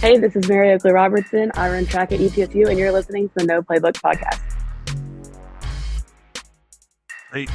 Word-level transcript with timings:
Hey, 0.00 0.16
this 0.16 0.36
is 0.36 0.48
Mary 0.48 0.70
Oakley 0.72 0.92
Robertson. 0.92 1.50
I 1.56 1.68
run 1.70 1.84
track 1.84 2.12
at 2.12 2.20
ETSU, 2.20 2.68
and 2.68 2.78
you're 2.78 2.92
listening 2.92 3.28
to 3.30 3.34
the 3.34 3.44
No 3.46 3.62
Playbook 3.62 3.94
podcast. 3.94 4.40
Hey, 7.32 7.46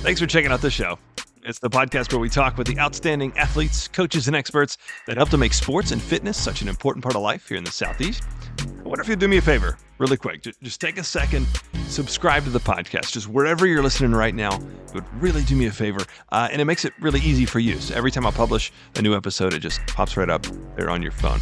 thanks 0.00 0.18
for 0.18 0.26
checking 0.26 0.50
out 0.50 0.62
this 0.62 0.72
show. 0.72 0.98
It's 1.42 1.58
the 1.58 1.68
podcast 1.68 2.10
where 2.10 2.20
we 2.20 2.30
talk 2.30 2.56
with 2.56 2.68
the 2.68 2.78
outstanding 2.78 3.36
athletes, 3.36 3.86
coaches, 3.88 4.28
and 4.28 4.34
experts 4.34 4.78
that 5.06 5.18
help 5.18 5.28
to 5.28 5.36
make 5.36 5.52
sports 5.52 5.90
and 5.90 6.00
fitness 6.00 6.42
such 6.42 6.62
an 6.62 6.68
important 6.68 7.02
part 7.02 7.16
of 7.16 7.20
life 7.20 7.46
here 7.50 7.58
in 7.58 7.64
the 7.64 7.70
Southeast. 7.70 8.22
I 8.60 8.88
wonder 8.88 9.02
if 9.02 9.08
you'd 9.08 9.18
do 9.18 9.28
me 9.28 9.36
a 9.36 9.42
favor, 9.42 9.76
really 9.98 10.16
quick. 10.16 10.42
Just 10.62 10.80
take 10.80 10.96
a 10.96 11.04
second, 11.04 11.46
subscribe 11.88 12.44
to 12.44 12.50
the 12.50 12.60
podcast, 12.60 13.12
just 13.12 13.28
wherever 13.28 13.66
you're 13.66 13.82
listening 13.82 14.12
right 14.12 14.34
now. 14.34 14.54
It 14.54 14.94
would 14.94 15.22
really 15.22 15.42
do 15.42 15.54
me 15.54 15.66
a 15.66 15.70
favor. 15.70 16.00
Uh, 16.32 16.48
and 16.50 16.62
it 16.62 16.64
makes 16.64 16.86
it 16.86 16.94
really 16.98 17.20
easy 17.20 17.44
for 17.44 17.58
you. 17.58 17.78
So 17.78 17.94
every 17.94 18.10
time 18.10 18.26
I 18.26 18.30
publish 18.30 18.72
a 18.96 19.02
new 19.02 19.14
episode, 19.14 19.52
it 19.52 19.60
just 19.60 19.86
pops 19.88 20.16
right 20.16 20.30
up 20.30 20.46
there 20.76 20.88
on 20.88 21.02
your 21.02 21.12
phone. 21.12 21.40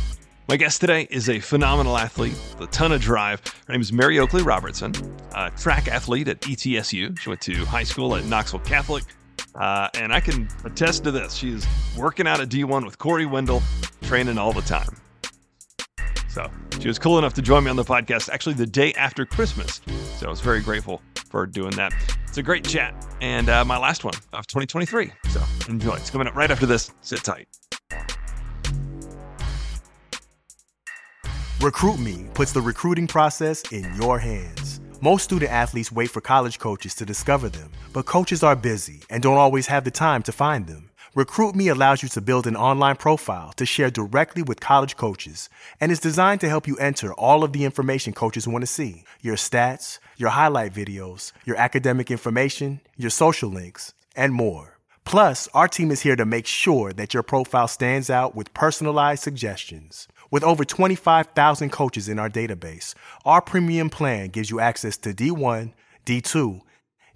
My 0.49 0.57
guest 0.57 0.81
today 0.81 1.07
is 1.09 1.29
a 1.29 1.39
phenomenal 1.39 1.97
athlete 1.97 2.37
with 2.59 2.69
a 2.69 2.73
ton 2.73 2.91
of 2.91 3.01
drive. 3.01 3.41
Her 3.67 3.73
name 3.73 3.81
is 3.81 3.93
Mary 3.93 4.19
Oakley 4.19 4.43
Robertson, 4.43 4.93
a 5.35 5.51
track 5.53 5.87
athlete 5.87 6.27
at 6.27 6.41
ETSU. 6.41 7.17
She 7.17 7.29
went 7.29 7.41
to 7.43 7.65
high 7.65 7.85
school 7.85 8.17
at 8.17 8.25
Knoxville 8.25 8.61
Catholic. 8.61 9.05
Uh, 9.55 9.89
and 9.95 10.13
I 10.13 10.19
can 10.19 10.49
attest 10.65 11.05
to 11.05 11.13
this. 11.13 11.35
She 11.35 11.51
is 11.51 11.65
working 11.97 12.27
out 12.27 12.41
at 12.41 12.49
D1 12.49 12.85
with 12.85 12.99
Corey 12.99 13.25
Wendell, 13.25 13.63
training 14.03 14.37
all 14.37 14.53
the 14.53 14.63
time. 14.63 14.97
So 16.29 16.51
she 16.81 16.89
was 16.89 16.99
cool 16.99 17.19
enough 17.19 17.35
to 17.35 17.43
join 17.43 17.63
me 17.63 17.71
on 17.71 17.77
the 17.77 17.85
podcast 17.85 18.29
actually 18.29 18.55
the 18.55 18.67
day 18.67 18.93
after 18.95 19.25
Christmas. 19.25 19.81
So 20.17 20.27
I 20.27 20.31
was 20.31 20.41
very 20.41 20.61
grateful 20.61 21.03
for 21.31 21.47
doing 21.47 21.73
that. 21.77 21.95
It's 22.27 22.39
a 22.39 22.43
great 22.43 22.65
chat 22.65 22.95
and 23.21 23.49
uh, 23.49 23.65
my 23.65 23.79
last 23.79 24.03
one 24.05 24.15
of 24.33 24.47
2023. 24.49 25.13
So 25.31 25.43
enjoy. 25.69 25.95
It's 25.95 26.11
coming 26.11 26.27
up 26.27 26.35
right 26.35 26.51
after 26.51 26.67
this. 26.67 26.91
Sit 27.03 27.23
tight. 27.23 27.47
RecruitMe 31.63 32.35
puts 32.35 32.51
the 32.51 32.61
recruiting 32.61 33.07
process 33.07 33.63
in 33.71 33.89
your 33.95 34.19
hands. 34.19 34.81
Most 35.01 35.23
student 35.23 35.53
athletes 35.53 35.93
wait 35.93 36.11
for 36.11 36.21
college 36.21 36.59
coaches 36.59 36.93
to 36.97 37.07
discover 37.07 37.49
them, 37.49 37.71
but 37.93 38.05
coaches 38.05 38.43
are 38.43 38.57
busy 38.57 39.03
and 39.09 39.23
don't 39.23 39.39
always 39.39 39.69
have 39.69 39.85
the 39.85 39.91
time 39.93 40.25
to 40.25 40.33
find 40.33 40.67
them. 40.67 40.91
RecruitMe 41.15 41.71
allows 41.71 42.03
you 42.03 42.09
to 42.09 42.21
build 42.21 42.49
an 42.49 42.57
online 42.57 42.97
profile 42.97 43.53
to 43.53 43.65
share 43.65 43.93
directly 43.93 44.43
with 44.43 44.59
college 44.59 44.97
coaches 44.97 45.49
and 45.81 45.93
is 45.93 46.01
designed 46.01 46.41
to 46.41 46.49
help 46.49 46.67
you 46.67 46.77
enter 46.79 47.15
all 47.15 47.45
of 47.45 47.53
the 47.53 47.65
information 47.65 48.13
coaches 48.13 48.49
want 48.49 48.63
to 48.63 48.67
see 48.67 49.05
your 49.21 49.37
stats, 49.37 50.01
your 50.17 50.31
highlight 50.31 50.75
videos, 50.75 51.31
your 51.45 51.55
academic 51.55 52.11
information, 52.11 52.81
your 52.97 53.11
social 53.11 53.49
links, 53.49 53.95
and 54.17 54.35
more. 54.35 54.73
Plus, 55.05 55.49
our 55.53 55.69
team 55.69 55.91
is 55.91 56.03
here 56.03 56.17
to 56.17 56.25
make 56.25 56.47
sure 56.47 56.93
that 56.93 57.13
your 57.13 57.23
profile 57.23 57.69
stands 57.69 58.09
out 58.09 58.35
with 58.35 58.55
personalized 58.55 59.23
suggestions. 59.23 60.09
With 60.33 60.45
over 60.45 60.65
25,000 60.65 61.71
coaches 61.71 62.09
in 62.09 62.19
our 62.19 62.31
database, 62.31 62.95
our 63.27 63.43
premium 63.43 63.91
plan 63.91 64.29
gives 64.29 64.49
you 64.49 64.61
access 64.61 64.97
to 64.97 65.13
D1, 65.13 65.75
D2, 66.07 66.63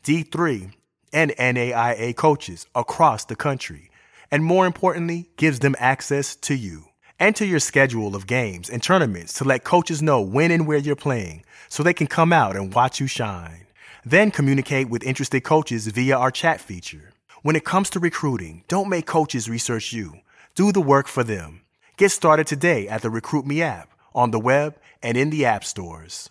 D3, 0.04 0.72
and 1.14 1.30
NAIA 1.30 2.14
coaches 2.14 2.66
across 2.74 3.24
the 3.24 3.34
country. 3.34 3.90
And 4.30 4.44
more 4.44 4.66
importantly, 4.66 5.30
gives 5.38 5.60
them 5.60 5.74
access 5.78 6.36
to 6.36 6.54
you. 6.54 6.88
Enter 7.18 7.46
your 7.46 7.58
schedule 7.58 8.14
of 8.14 8.26
games 8.26 8.68
and 8.68 8.82
tournaments 8.82 9.32
to 9.38 9.44
let 9.44 9.64
coaches 9.64 10.02
know 10.02 10.20
when 10.20 10.50
and 10.50 10.66
where 10.66 10.76
you're 10.76 10.94
playing 10.94 11.42
so 11.70 11.82
they 11.82 11.94
can 11.94 12.06
come 12.06 12.34
out 12.34 12.54
and 12.54 12.74
watch 12.74 13.00
you 13.00 13.06
shine. 13.06 13.66
Then 14.04 14.30
communicate 14.30 14.90
with 14.90 15.02
interested 15.02 15.40
coaches 15.40 15.86
via 15.86 16.18
our 16.18 16.30
chat 16.30 16.60
feature. 16.60 17.14
When 17.40 17.56
it 17.56 17.64
comes 17.64 17.88
to 17.90 17.98
recruiting, 17.98 18.64
don't 18.68 18.90
make 18.90 19.06
coaches 19.06 19.48
research 19.48 19.94
you. 19.94 20.20
Do 20.54 20.70
the 20.70 20.82
work 20.82 21.08
for 21.08 21.24
them. 21.24 21.62
Get 21.96 22.10
started 22.10 22.46
today 22.46 22.88
at 22.88 23.00
the 23.00 23.08
RecruitMe 23.08 23.60
app, 23.60 23.88
on 24.14 24.30
the 24.30 24.38
web, 24.38 24.76
and 25.02 25.16
in 25.16 25.30
the 25.30 25.46
app 25.46 25.64
stores. 25.64 26.28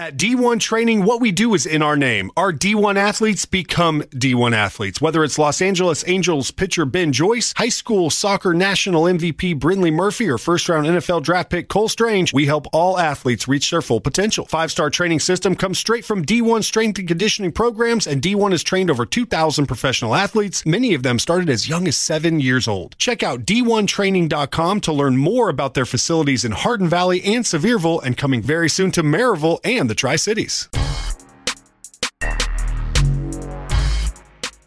At 0.00 0.16
D1 0.16 0.60
Training, 0.60 1.04
what 1.04 1.20
we 1.20 1.30
do 1.30 1.52
is 1.52 1.66
in 1.66 1.82
our 1.82 1.94
name. 1.94 2.30
Our 2.34 2.54
D1 2.54 2.96
athletes 2.96 3.44
become 3.44 4.00
D1 4.04 4.54
athletes. 4.54 4.98
Whether 4.98 5.22
it's 5.22 5.38
Los 5.38 5.60
Angeles 5.60 6.08
Angels 6.08 6.50
pitcher 6.50 6.86
Ben 6.86 7.12
Joyce, 7.12 7.52
high 7.54 7.68
school 7.68 8.08
soccer 8.08 8.54
national 8.54 9.02
MVP 9.02 9.60
Brinley 9.60 9.92
Murphy, 9.92 10.26
or 10.30 10.38
first 10.38 10.70
round 10.70 10.86
NFL 10.86 11.22
draft 11.22 11.50
pick 11.50 11.68
Cole 11.68 11.90
Strange, 11.90 12.32
we 12.32 12.46
help 12.46 12.66
all 12.72 12.98
athletes 12.98 13.46
reach 13.46 13.70
their 13.70 13.82
full 13.82 14.00
potential. 14.00 14.46
Five 14.46 14.70
star 14.70 14.88
training 14.88 15.20
system 15.20 15.54
comes 15.54 15.78
straight 15.78 16.06
from 16.06 16.24
D1 16.24 16.64
strength 16.64 16.98
and 16.98 17.06
conditioning 17.06 17.52
programs, 17.52 18.06
and 18.06 18.22
D1 18.22 18.52
has 18.52 18.62
trained 18.62 18.90
over 18.90 19.04
2,000 19.04 19.66
professional 19.66 20.14
athletes. 20.14 20.64
Many 20.64 20.94
of 20.94 21.02
them 21.02 21.18
started 21.18 21.50
as 21.50 21.68
young 21.68 21.86
as 21.86 21.98
seven 21.98 22.40
years 22.40 22.66
old. 22.66 22.96
Check 22.96 23.22
out 23.22 23.44
D1Training.com 23.44 24.80
to 24.80 24.92
learn 24.94 25.18
more 25.18 25.50
about 25.50 25.74
their 25.74 25.84
facilities 25.84 26.42
in 26.42 26.52
Hardin 26.52 26.88
Valley 26.88 27.22
and 27.22 27.44
Sevierville, 27.44 28.02
and 28.02 28.16
coming 28.16 28.40
very 28.40 28.70
soon 28.70 28.90
to 28.92 29.02
Maryville 29.02 29.60
and 29.62 29.89
the 29.90 29.94
Tri 29.96 30.14
Cities. 30.14 30.68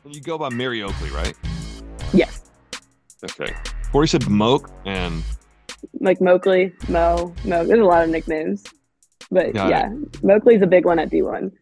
You 0.06 0.19
go 0.22 0.38
by 0.38 0.50
Mary 0.50 0.84
Oakley, 0.84 1.09
right? 1.11 1.34
Yes. 2.13 2.51
Okay. 3.23 3.53
Corey 3.94 4.09
said 4.09 4.29
Moke 4.29 4.69
and 4.85 5.23
like 6.01 6.19
Moakley, 6.19 6.73
Mo, 6.89 7.33
Mo. 7.45 7.63
There's 7.66 7.79
a 7.79 7.85
lot 7.85 8.03
of 8.03 8.09
nicknames, 8.09 8.66
but 9.31 9.53
Got 9.53 9.69
yeah, 9.69 9.89
Moakley's 10.22 10.62
a 10.62 10.67
big 10.67 10.85
one 10.85 11.00
at 11.00 11.09
D1. 11.09 11.53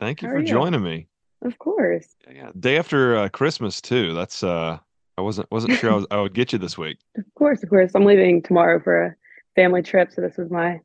thank 0.00 0.22
you 0.22 0.28
How 0.28 0.32
for 0.32 0.38
are 0.38 0.40
you? 0.40 0.46
joining 0.46 0.82
me. 0.82 1.06
Of 1.44 1.58
course. 1.58 2.06
Yeah, 2.26 2.32
yeah. 2.34 2.50
Day 2.58 2.78
after 2.78 3.18
uh, 3.18 3.28
Christmas 3.28 3.82
too. 3.82 4.14
That's 4.14 4.42
uh 4.42 4.78
I 5.18 5.20
wasn't 5.20 5.50
wasn't 5.50 5.74
sure 5.74 5.92
I, 5.92 5.96
was, 5.96 6.06
I 6.10 6.18
would 6.18 6.32
get 6.32 6.54
you 6.54 6.58
this 6.58 6.78
week. 6.78 6.96
Of 7.18 7.24
course, 7.34 7.62
of 7.62 7.68
course. 7.68 7.92
I'm 7.94 8.06
leaving 8.06 8.40
tomorrow 8.42 8.80
for 8.82 9.04
a 9.04 9.14
family 9.54 9.82
trip, 9.82 10.10
so 10.12 10.22
this 10.22 10.38
was 10.38 10.50
my 10.50 10.80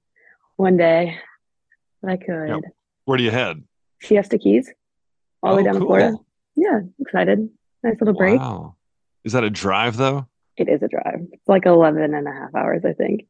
one 0.58 0.76
day 0.76 1.18
that 1.18 1.22
I 2.06 2.18
could. 2.18 2.48
Yep. 2.50 2.60
Where 3.06 3.18
do 3.18 3.24
you 3.24 3.32
head? 3.32 3.64
Siesta 4.02 4.38
Keys, 4.38 4.70
all 5.42 5.56
the 5.56 5.58
way 5.58 5.62
Oh, 5.62 5.66
down 5.66 5.74
to 5.76 5.80
cool. 5.80 5.88
Florida. 5.88 6.18
Yeah, 6.56 6.80
excited. 7.00 7.50
Nice 7.84 7.96
little 8.00 8.14
break. 8.16 8.40
Wow. 8.40 8.76
Is 9.24 9.34
that 9.34 9.44
a 9.44 9.50
drive 9.50 9.98
though? 9.98 10.28
It 10.58 10.70
is 10.70 10.82
a 10.82 10.88
drive. 10.88 11.20
It's 11.32 11.48
like 11.48 11.66
11 11.66 12.02
and 12.16 12.28
a 12.28 12.32
half 12.32 12.54
hours, 12.56 12.84
I 12.86 12.94
think. 12.94 13.26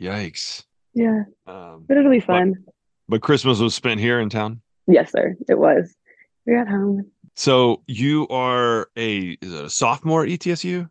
Yikes. 0.00 0.64
Yeah, 0.94 1.24
Um, 1.46 1.84
but 1.88 1.96
it'll 1.96 2.10
be 2.10 2.20
fun. 2.20 2.64
but 3.08 3.20
Christmas 3.20 3.58
was 3.60 3.74
spent 3.74 4.00
here 4.00 4.20
in 4.20 4.28
town. 4.28 4.60
Yes, 4.86 5.10
sir. 5.12 5.36
It 5.48 5.58
was. 5.58 5.94
We're 6.46 6.60
at 6.60 6.68
home. 6.68 7.10
So 7.36 7.82
you 7.86 8.28
are 8.28 8.88
a 8.96 9.36
a 9.42 9.68
sophomore 9.68 10.22
at 10.24 10.28
ETSU? 10.28 10.88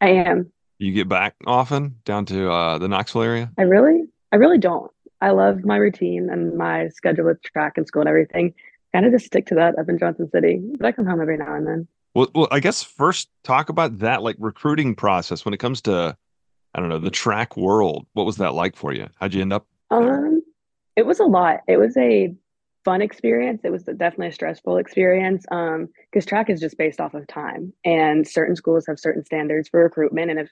I 0.00 0.08
am. 0.10 0.50
You 0.78 0.92
get 0.92 1.08
back 1.08 1.34
often 1.46 1.96
down 2.04 2.24
to 2.26 2.50
uh, 2.50 2.78
the 2.78 2.88
Knoxville 2.88 3.22
area? 3.22 3.50
I 3.58 3.62
really, 3.62 4.02
I 4.32 4.36
really 4.36 4.58
don't. 4.58 4.90
I 5.20 5.30
love 5.30 5.64
my 5.64 5.76
routine 5.76 6.28
and 6.30 6.56
my 6.56 6.88
schedule 6.88 7.26
with 7.26 7.42
track 7.42 7.74
and 7.76 7.86
school 7.86 8.02
and 8.02 8.08
everything. 8.08 8.54
Kind 8.92 9.06
of 9.06 9.12
just 9.12 9.26
stick 9.26 9.46
to 9.46 9.54
that 9.56 9.78
up 9.78 9.88
in 9.88 9.98
Johnson 9.98 10.30
City, 10.30 10.60
but 10.78 10.86
I 10.86 10.92
come 10.92 11.06
home 11.06 11.20
every 11.20 11.36
now 11.36 11.54
and 11.54 11.66
then. 11.66 11.88
Well, 12.14 12.28
well, 12.34 12.48
I 12.50 12.60
guess 12.60 12.82
first 12.82 13.28
talk 13.44 13.68
about 13.68 13.98
that 13.98 14.22
like 14.22 14.36
recruiting 14.38 14.94
process 14.94 15.44
when 15.44 15.52
it 15.52 15.58
comes 15.58 15.82
to 15.82 16.16
I 16.74 16.80
don't 16.80 16.90
know, 16.90 16.98
the 16.98 17.10
track 17.10 17.56
world. 17.56 18.06
What 18.12 18.26
was 18.26 18.36
that 18.36 18.52
like 18.52 18.76
for 18.76 18.92
you? 18.92 19.08
How'd 19.18 19.32
you 19.32 19.40
end 19.40 19.52
up? 19.54 19.66
Um, 19.90 20.42
it 20.94 21.06
was 21.06 21.20
a 21.20 21.24
lot. 21.24 21.60
It 21.66 21.78
was 21.78 21.96
a 21.96 22.34
fun 22.84 23.00
experience. 23.00 23.62
It 23.64 23.72
was 23.72 23.84
definitely 23.84 24.28
a 24.28 24.32
stressful 24.32 24.76
experience. 24.76 25.46
Um, 25.50 25.88
because 26.10 26.26
track 26.26 26.50
is 26.50 26.60
just 26.60 26.76
based 26.76 27.00
off 27.00 27.14
of 27.14 27.26
time, 27.26 27.72
and 27.84 28.28
certain 28.28 28.56
schools 28.56 28.86
have 28.86 29.00
certain 29.00 29.24
standards 29.24 29.70
for 29.70 29.82
recruitment, 29.82 30.30
and 30.30 30.38
if 30.38 30.50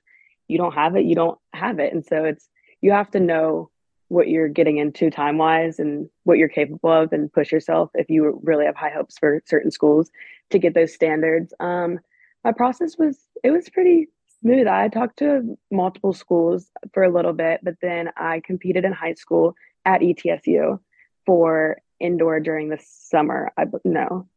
you 0.49 0.57
don't 0.57 0.73
have 0.73 0.97
it, 0.97 1.05
you 1.05 1.15
don't 1.15 1.39
have 1.53 1.79
it. 1.79 1.93
And 1.93 2.05
so 2.05 2.25
it's 2.25 2.49
you 2.81 2.93
have 2.93 3.11
to 3.11 3.21
know 3.21 3.71
what 4.09 4.28
you're 4.28 4.48
getting 4.48 4.76
into 4.78 5.10
time 5.10 5.38
wise 5.38 5.78
and 5.78 6.09
what 6.25 6.38
you're 6.38 6.48
capable 6.48 6.91
of, 6.91 7.12
and 7.12 7.32
push 7.32 7.50
yourself 7.50 7.91
if 7.94 8.10
you 8.10 8.41
really 8.42 8.65
have 8.65 8.76
high 8.76 8.91
hopes 8.91 9.19
for 9.19 9.42
certain 9.47 9.70
schools 9.70 10.10
to 10.50 10.59
get 10.59 10.75
those 10.75 10.94
standards. 10.94 11.53
Um, 11.60 11.98
my 12.44 12.53
process 12.53 12.97
was 12.98 13.19
it 13.42 13.50
was 13.50 13.69
pretty 13.69 14.09
smooth. 14.41 14.66
I 14.66 14.88
talked 14.88 15.19
to 15.20 15.56
multiple 15.71 16.12
schools 16.12 16.71
for 16.92 17.03
a 17.03 17.12
little 17.12 17.33
bit, 17.33 17.60
but 17.62 17.77
then 17.80 18.10
I 18.16 18.42
competed 18.45 18.84
in 18.84 18.92
high 18.92 19.15
school 19.15 19.54
at 19.84 20.01
ETSU 20.01 20.78
for 21.27 21.78
indoor 22.00 22.41
during 22.41 22.68
the 22.68 22.78
summer. 22.83 23.53
I 23.57 23.65
no, 23.84 24.28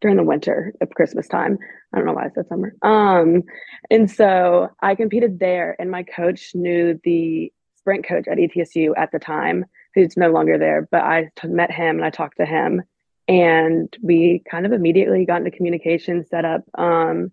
during 0.00 0.16
the 0.16 0.24
winter 0.24 0.74
of 0.80 0.90
Christmas 0.90 1.28
time. 1.28 1.58
I 1.92 1.96
don't 1.96 2.06
know 2.06 2.12
why 2.12 2.26
I 2.26 2.30
said 2.34 2.48
summer. 2.48 2.74
Um, 2.82 3.44
and 3.90 4.10
so 4.10 4.68
I 4.82 4.94
competed 4.94 5.38
there, 5.38 5.76
and 5.78 5.90
my 5.90 6.02
coach 6.02 6.54
knew 6.54 7.00
the 7.04 7.52
sprint 7.82 8.06
coach 8.06 8.26
at 8.28 8.38
ETSU 8.38 8.92
at 8.96 9.10
the 9.12 9.18
time, 9.18 9.64
who's 9.94 10.16
no 10.16 10.30
longer 10.30 10.56
there. 10.56 10.88
But 10.90 11.02
I 11.02 11.30
t- 11.36 11.48
met 11.48 11.70
him 11.70 11.96
and 11.96 12.04
I 12.04 12.10
talked 12.10 12.38
to 12.38 12.46
him, 12.46 12.82
and 13.28 13.94
we 14.02 14.42
kind 14.50 14.66
of 14.66 14.72
immediately 14.72 15.24
got 15.26 15.38
into 15.38 15.50
communication, 15.50 16.24
set 16.26 16.44
up 16.44 16.62
um, 16.78 17.32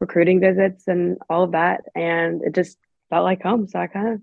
recruiting 0.00 0.40
visits, 0.40 0.88
and 0.88 1.18
all 1.30 1.44
of 1.44 1.52
that, 1.52 1.82
and 1.94 2.42
it 2.42 2.54
just 2.54 2.78
felt 3.10 3.24
like 3.24 3.42
home. 3.42 3.68
So 3.68 3.78
I 3.78 3.86
kind 3.86 4.14
of 4.14 4.20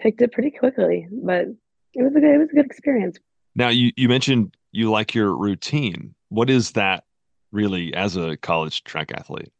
picked 0.00 0.22
it 0.22 0.32
pretty 0.32 0.52
quickly, 0.52 1.08
but 1.10 1.46
it 1.94 2.02
was 2.02 2.14
a 2.14 2.20
good, 2.20 2.34
it 2.34 2.38
was 2.38 2.50
a 2.50 2.54
good 2.54 2.66
experience. 2.66 3.18
Now 3.54 3.68
you 3.68 3.90
you 3.96 4.08
mentioned 4.08 4.56
you 4.72 4.90
like 4.90 5.14
your 5.14 5.36
routine. 5.36 6.14
What 6.28 6.48
is 6.48 6.72
that 6.72 7.04
really 7.50 7.92
as 7.94 8.16
a 8.16 8.36
college 8.36 8.84
track 8.84 9.10
athlete? 9.12 9.52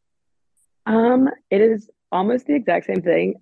Um, 0.87 1.29
it 1.50 1.61
is 1.61 1.91
almost 2.12 2.46
the 2.46 2.55
exact 2.55 2.87
same 2.87 3.03
thing 3.03 3.35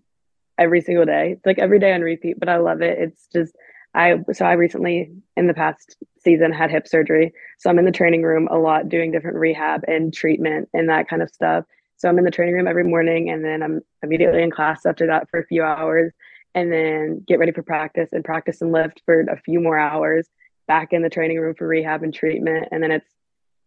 every 0.59 0.81
single 0.81 1.05
day. 1.05 1.33
It's 1.33 1.47
like 1.47 1.59
every 1.59 1.79
day 1.79 1.93
on 1.93 2.03
repeat, 2.03 2.39
but 2.39 2.49
I 2.49 2.59
love 2.59 2.83
it. 2.83 2.99
It's 2.99 3.29
just 3.33 3.55
I 3.95 4.17
so 4.33 4.45
I 4.45 4.53
recently 4.53 5.11
in 5.37 5.47
the 5.47 5.55
past 5.55 5.97
season 6.19 6.53
had 6.53 6.71
hip 6.71 6.87
surgery. 6.87 7.33
So 7.59 7.71
I'm 7.71 7.79
in 7.79 7.85
the 7.85 7.93
training 7.93 8.23
room 8.23 8.49
a 8.51 8.59
lot 8.59 8.89
doing 8.89 9.11
different 9.11 9.39
rehab 9.39 9.83
and 9.89 10.13
treatment 10.13 10.69
and 10.75 10.89
that 10.89 11.09
kind 11.09 11.23
of 11.23 11.31
stuff. 11.31 11.65
So 11.97 12.09
I'm 12.09 12.19
in 12.19 12.25
the 12.25 12.31
training 12.31 12.55
room 12.55 12.69
every 12.69 12.85
morning 12.85 13.31
and 13.31 13.45
then 13.45 13.63
I'm 13.63 13.81
immediately 14.03 14.43
in 14.43 14.51
class 14.51 14.85
after 14.85 15.07
that 15.07 15.29
for 15.31 15.41
a 15.41 15.47
few 15.47 15.63
hours 15.63 16.13
and 16.55 16.73
then 16.73 17.25
get 17.27 17.39
ready 17.39 17.53
for 17.53 17.63
practice 17.63 18.11
and 18.13 18.25
practice 18.25 18.61
and 18.61 18.73
lift 18.73 19.03
for 19.05 19.21
a 19.23 19.41
few 19.41 19.61
more 19.61 19.79
hours 19.79 20.29
back 20.67 20.93
in 20.93 21.03
the 21.03 21.11
training 21.11 21.39
room 21.39 21.55
for 21.55 21.67
rehab 21.67 22.03
and 22.03 22.15
treatment 22.15 22.69
and 22.71 22.83
then 22.83 22.91
it's 22.91 23.09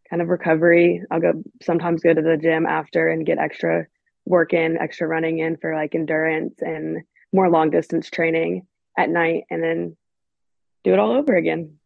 kind 0.09 0.21
of 0.21 0.27
recovery. 0.27 1.03
I'll 1.09 1.19
go 1.19 1.41
sometimes 1.61 2.03
go 2.03 2.13
to 2.13 2.21
the 2.21 2.37
gym 2.37 2.65
after 2.65 3.09
and 3.09 3.25
get 3.25 3.37
extra 3.37 3.87
work 4.25 4.53
in, 4.53 4.77
extra 4.77 5.07
running 5.07 5.39
in 5.39 5.57
for 5.57 5.75
like 5.75 5.95
endurance 5.95 6.61
and 6.61 7.03
more 7.33 7.49
long 7.49 7.69
distance 7.69 8.09
training 8.09 8.65
at 8.97 9.09
night 9.09 9.45
and 9.49 9.63
then 9.63 9.95
do 10.83 10.93
it 10.93 10.99
all 10.99 11.11
over 11.11 11.35
again. 11.35 11.77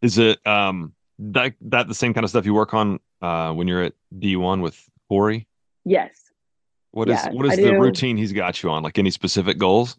Is 0.00 0.18
it 0.18 0.44
um 0.46 0.94
that 1.18 1.54
that 1.62 1.88
the 1.88 1.94
same 1.94 2.14
kind 2.14 2.24
of 2.24 2.30
stuff 2.30 2.44
you 2.44 2.54
work 2.54 2.74
on 2.74 2.98
uh 3.20 3.52
when 3.52 3.68
you're 3.68 3.82
at 3.82 3.94
D1 4.18 4.62
with 4.62 4.82
Corey? 5.08 5.46
Yes. 5.84 6.10
What 6.90 7.08
is 7.08 7.24
yeah, 7.24 7.30
what 7.32 7.46
is 7.46 7.52
I 7.52 7.56
the 7.56 7.70
do. 7.70 7.80
routine 7.80 8.16
he's 8.16 8.32
got 8.32 8.62
you 8.62 8.70
on? 8.70 8.82
Like 8.82 8.98
any 8.98 9.10
specific 9.10 9.58
goals? 9.58 9.96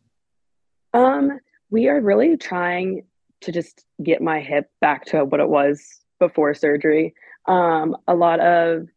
Um, 0.93 1.39
we 1.71 1.87
are 1.87 1.99
really 1.99 2.37
trying 2.37 3.05
to 3.41 3.51
just 3.51 3.85
get 4.01 4.21
my 4.21 4.39
hip 4.39 4.69
back 4.79 5.05
to 5.05 5.25
what 5.25 5.39
it 5.39 5.49
was 5.49 6.01
before 6.19 6.53
surgery. 6.53 7.15
Um, 7.47 7.97
a 8.07 8.13
lot 8.13 8.39
of 8.39 8.87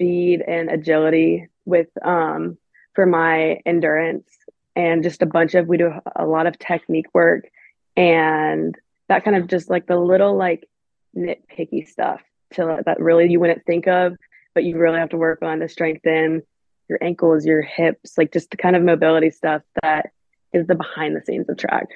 speed 0.00 0.42
and 0.46 0.70
agility 0.70 1.46
with 1.66 1.88
um 2.02 2.56
for 2.94 3.04
my 3.04 3.60
endurance 3.66 4.26
and 4.74 5.02
just 5.02 5.20
a 5.20 5.26
bunch 5.26 5.54
of 5.54 5.66
we 5.66 5.76
do 5.76 5.92
a 6.16 6.24
lot 6.24 6.46
of 6.46 6.58
technique 6.58 7.06
work 7.12 7.44
and 7.98 8.76
that 9.08 9.24
kind 9.24 9.36
of 9.36 9.46
just 9.46 9.68
like 9.68 9.86
the 9.86 9.96
little 9.96 10.34
like 10.36 10.66
nitpicky 11.14 11.86
stuff 11.86 12.22
to 12.54 12.82
that 12.86 12.98
really 12.98 13.30
you 13.30 13.38
wouldn't 13.38 13.64
think 13.66 13.86
of 13.86 14.16
but 14.54 14.64
you 14.64 14.78
really 14.78 14.98
have 14.98 15.10
to 15.10 15.18
work 15.18 15.42
on 15.42 15.60
to 15.60 15.68
strengthen 15.68 16.40
your 16.88 16.98
ankles 17.02 17.44
your 17.44 17.60
hips 17.60 18.16
like 18.16 18.32
just 18.32 18.50
the 18.50 18.56
kind 18.56 18.76
of 18.76 18.82
mobility 18.82 19.28
stuff 19.28 19.60
that 19.82 20.12
is 20.54 20.66
the 20.66 20.74
behind 20.74 21.14
the 21.14 21.22
scenes 21.26 21.48
of 21.50 21.58
track 21.58 21.88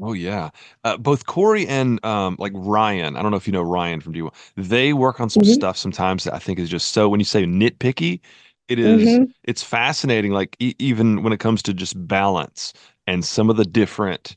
Oh 0.00 0.12
yeah, 0.12 0.50
uh, 0.84 0.96
both 0.96 1.26
Corey 1.26 1.66
and 1.66 2.04
um, 2.04 2.36
like 2.38 2.52
Ryan. 2.54 3.16
I 3.16 3.22
don't 3.22 3.30
know 3.30 3.36
if 3.36 3.46
you 3.46 3.52
know 3.52 3.62
Ryan 3.62 4.00
from 4.00 4.14
D1. 4.14 4.32
They 4.56 4.92
work 4.92 5.20
on 5.20 5.28
some 5.28 5.42
mm-hmm. 5.42 5.52
stuff 5.52 5.76
sometimes 5.76 6.24
that 6.24 6.34
I 6.34 6.38
think 6.38 6.58
is 6.58 6.70
just 6.70 6.92
so. 6.92 7.08
When 7.08 7.20
you 7.20 7.24
say 7.24 7.44
nitpicky, 7.44 8.20
it 8.68 8.78
is, 8.78 9.02
mm-hmm. 9.02 9.24
It's 9.44 9.62
fascinating. 9.62 10.32
Like 10.32 10.56
e- 10.60 10.74
even 10.78 11.22
when 11.22 11.32
it 11.32 11.40
comes 11.40 11.62
to 11.64 11.74
just 11.74 11.94
balance 12.06 12.72
and 13.06 13.24
some 13.24 13.50
of 13.50 13.56
the 13.56 13.64
different 13.64 14.36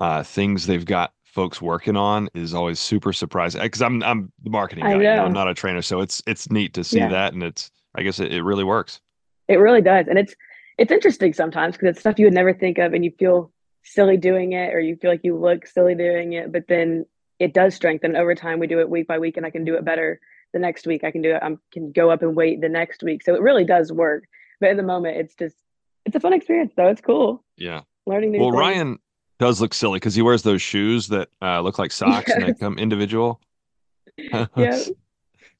uh, 0.00 0.22
things 0.22 0.66
they've 0.66 0.84
got 0.84 1.12
folks 1.24 1.60
working 1.60 1.96
on 1.96 2.30
is 2.34 2.54
always 2.54 2.80
super 2.80 3.12
surprising 3.12 3.60
because 3.60 3.82
I'm 3.82 4.02
I'm 4.02 4.32
the 4.42 4.50
marketing 4.50 4.84
guy. 4.84 4.94
You 4.94 5.02
know, 5.02 5.24
I'm 5.24 5.32
not 5.32 5.48
a 5.48 5.54
trainer, 5.54 5.82
so 5.82 6.00
it's 6.00 6.22
it's 6.26 6.50
neat 6.50 6.72
to 6.74 6.82
see 6.82 6.98
yeah. 6.98 7.08
that, 7.10 7.34
and 7.34 7.42
it's 7.42 7.70
I 7.94 8.02
guess 8.02 8.18
it, 8.18 8.32
it 8.32 8.42
really 8.42 8.64
works. 8.64 9.00
It 9.46 9.56
really 9.56 9.82
does, 9.82 10.06
and 10.08 10.18
it's 10.18 10.34
it's 10.78 10.90
interesting 10.90 11.32
sometimes 11.34 11.76
because 11.76 11.90
it's 11.90 12.00
stuff 12.00 12.18
you 12.18 12.26
would 12.26 12.34
never 12.34 12.54
think 12.54 12.78
of, 12.78 12.94
and 12.94 13.04
you 13.04 13.12
feel 13.18 13.52
silly 13.86 14.16
doing 14.16 14.52
it, 14.52 14.74
or 14.74 14.80
you 14.80 14.96
feel 14.96 15.10
like 15.10 15.24
you 15.24 15.36
look 15.36 15.66
silly 15.66 15.94
doing 15.94 16.34
it, 16.34 16.52
but 16.52 16.66
then 16.68 17.06
it 17.38 17.54
does 17.54 17.74
strengthen 17.74 18.16
over 18.16 18.34
time. 18.34 18.58
We 18.58 18.66
do 18.66 18.80
it 18.80 18.90
week 18.90 19.06
by 19.06 19.18
week, 19.18 19.36
and 19.36 19.46
I 19.46 19.50
can 19.50 19.64
do 19.64 19.74
it 19.76 19.84
better 19.84 20.20
the 20.52 20.58
next 20.58 20.86
week. 20.86 21.04
I 21.04 21.10
can 21.10 21.22
do 21.22 21.34
it. 21.34 21.42
I 21.42 21.56
can 21.72 21.92
go 21.92 22.10
up 22.10 22.22
and 22.22 22.36
weight 22.36 22.60
the 22.60 22.68
next 22.68 23.02
week, 23.02 23.22
so 23.22 23.34
it 23.34 23.40
really 23.40 23.64
does 23.64 23.92
work. 23.92 24.24
But 24.60 24.70
in 24.70 24.76
the 24.76 24.82
moment, 24.82 25.16
it's 25.18 25.34
just 25.34 25.56
it's 26.04 26.16
a 26.16 26.20
fun 26.20 26.32
experience, 26.32 26.72
though. 26.76 26.88
It's 26.88 27.00
cool. 27.00 27.44
Yeah, 27.56 27.82
learning 28.06 28.32
new. 28.32 28.40
Well, 28.40 28.50
things. 28.50 28.60
Ryan 28.60 28.98
does 29.38 29.60
look 29.60 29.74
silly 29.74 29.98
because 29.98 30.14
he 30.14 30.22
wears 30.22 30.42
those 30.42 30.62
shoes 30.62 31.08
that 31.08 31.28
uh, 31.42 31.60
look 31.60 31.78
like 31.78 31.92
socks 31.92 32.28
yes. 32.28 32.36
and 32.36 32.46
they 32.46 32.54
come 32.54 32.78
individual. 32.78 33.40
yeah, 34.18 34.46
so, 34.56 34.94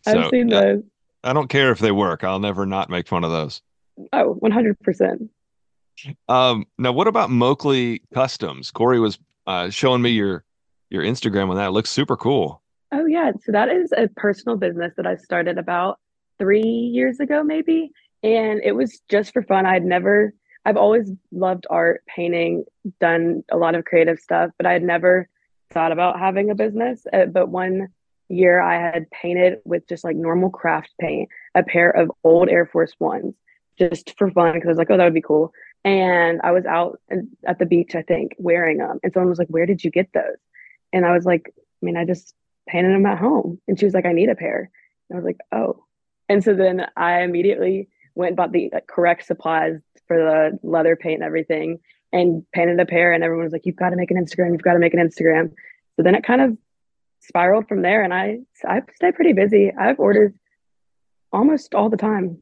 I've 0.06 0.30
seen 0.30 0.48
those. 0.48 0.82
I 1.22 1.32
don't 1.32 1.48
care 1.48 1.72
if 1.72 1.78
they 1.78 1.92
work. 1.92 2.24
I'll 2.24 2.38
never 2.38 2.64
not 2.64 2.88
make 2.88 3.08
fun 3.08 3.24
of 3.24 3.30
those. 3.30 3.60
Oh, 4.12 4.38
100%. 4.42 5.28
Um, 6.28 6.66
now, 6.78 6.92
what 6.92 7.08
about 7.08 7.30
Moakley 7.30 8.02
Customs? 8.12 8.70
Corey 8.70 9.00
was 9.00 9.18
uh, 9.46 9.70
showing 9.70 10.02
me 10.02 10.10
your 10.10 10.44
your 10.90 11.02
Instagram 11.02 11.50
on 11.50 11.56
that. 11.56 11.68
It 11.68 11.72
looks 11.72 11.90
super 11.90 12.16
cool. 12.16 12.62
Oh 12.92 13.06
yeah, 13.06 13.32
so 13.44 13.52
that 13.52 13.68
is 13.68 13.92
a 13.96 14.08
personal 14.16 14.56
business 14.56 14.92
that 14.96 15.06
I 15.06 15.16
started 15.16 15.58
about 15.58 15.98
three 16.38 16.62
years 16.62 17.18
ago, 17.18 17.42
maybe, 17.42 17.90
and 18.22 18.60
it 18.62 18.72
was 18.72 19.00
just 19.08 19.32
for 19.32 19.42
fun. 19.42 19.66
I'd 19.66 19.84
never 19.84 20.32
I've 20.66 20.76
always 20.76 21.12
loved 21.30 21.66
art, 21.70 22.02
painting, 22.08 22.64
done 23.00 23.44
a 23.52 23.56
lot 23.56 23.76
of 23.76 23.84
creative 23.84 24.18
stuff, 24.18 24.50
but 24.56 24.66
I 24.66 24.72
had 24.72 24.82
never 24.82 25.28
thought 25.70 25.92
about 25.92 26.18
having 26.18 26.50
a 26.50 26.56
business. 26.56 27.06
Uh, 27.12 27.26
but 27.26 27.48
one 27.48 27.88
year 28.28 28.60
I 28.60 28.74
had 28.74 29.08
painted 29.10 29.58
with 29.64 29.86
just 29.88 30.02
like 30.02 30.16
normal 30.16 30.50
craft 30.50 30.90
paint 31.00 31.28
a 31.54 31.62
pair 31.62 31.90
of 31.90 32.10
old 32.24 32.48
Air 32.48 32.66
Force 32.66 32.94
Ones 32.98 33.34
just 33.78 34.18
for 34.18 34.28
fun 34.32 34.54
because 34.54 34.66
I 34.66 34.70
was 34.70 34.78
like, 34.78 34.90
oh, 34.90 34.96
that 34.96 35.04
would 35.04 35.14
be 35.14 35.22
cool. 35.22 35.52
And 35.86 36.40
I 36.42 36.50
was 36.50 36.66
out 36.66 37.00
at 37.46 37.60
the 37.60 37.64
beach, 37.64 37.94
I 37.94 38.02
think, 38.02 38.34
wearing 38.38 38.78
them. 38.78 38.98
And 39.04 39.12
someone 39.12 39.30
was 39.30 39.38
like, 39.38 39.48
where 39.48 39.66
did 39.66 39.84
you 39.84 39.90
get 39.90 40.12
those? 40.12 40.36
And 40.92 41.06
I 41.06 41.12
was 41.12 41.24
like, 41.24 41.54
I 41.56 41.86
mean, 41.86 41.96
I 41.96 42.04
just 42.04 42.34
painted 42.68 42.92
them 42.92 43.06
at 43.06 43.18
home. 43.18 43.60
And 43.68 43.78
she 43.78 43.84
was 43.84 43.94
like, 43.94 44.04
I 44.04 44.12
need 44.12 44.28
a 44.28 44.34
pair. 44.34 44.68
And 45.08 45.16
I 45.16 45.20
was 45.20 45.24
like, 45.24 45.38
oh. 45.52 45.84
And 46.28 46.42
so 46.42 46.54
then 46.54 46.86
I 46.96 47.22
immediately 47.22 47.88
went 48.16 48.30
and 48.30 48.36
bought 48.36 48.50
the 48.50 48.72
correct 48.88 49.26
supplies 49.26 49.80
for 50.08 50.16
the 50.18 50.58
leather 50.68 50.96
paint 50.96 51.16
and 51.16 51.24
everything 51.24 51.78
and 52.12 52.44
painted 52.52 52.80
a 52.80 52.86
pair 52.86 53.12
and 53.12 53.22
everyone 53.22 53.44
was 53.44 53.52
like 53.52 53.66
you've 53.66 53.76
got 53.76 53.90
to 53.90 53.96
make 53.96 54.10
an 54.10 54.16
instagram 54.16 54.52
you've 54.52 54.62
got 54.62 54.72
to 54.72 54.78
make 54.78 54.94
an 54.94 55.00
instagram 55.00 55.50
so 55.96 56.02
then 56.02 56.14
it 56.14 56.24
kind 56.24 56.40
of 56.40 56.56
spiraled 57.20 57.66
from 57.68 57.82
there 57.82 58.02
and 58.02 58.14
i 58.14 58.38
i 58.64 58.80
stay 58.94 59.10
pretty 59.12 59.32
busy 59.32 59.72
i've 59.78 59.98
ordered 59.98 60.34
almost 61.32 61.74
all 61.74 61.90
the 61.90 61.96
time 61.96 62.40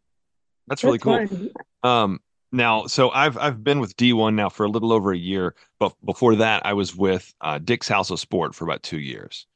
that's 0.67 0.85
really 0.85 0.99
cool 0.99 1.27
fun. 1.27 1.51
um 1.83 2.21
now 2.55 2.87
so 2.87 3.11
i've 3.11 3.37
i've 3.39 3.63
been 3.63 3.81
with 3.81 3.97
d1 3.97 4.35
now 4.35 4.49
for 4.49 4.65
a 4.65 4.69
little 4.69 4.93
over 4.93 5.13
a 5.13 5.19
year 5.19 5.55
but 5.79 5.95
before 6.05 6.35
that 6.35 6.65
i 6.65 6.73
was 6.73 6.95
with 6.97 7.35
uh, 7.41 7.59
dick's 7.59 7.89
house 7.89 8.11
of 8.11 8.21
sport 8.21 8.55
for 8.55 8.65
about 8.65 8.83
two 8.83 9.01
years 9.01 9.47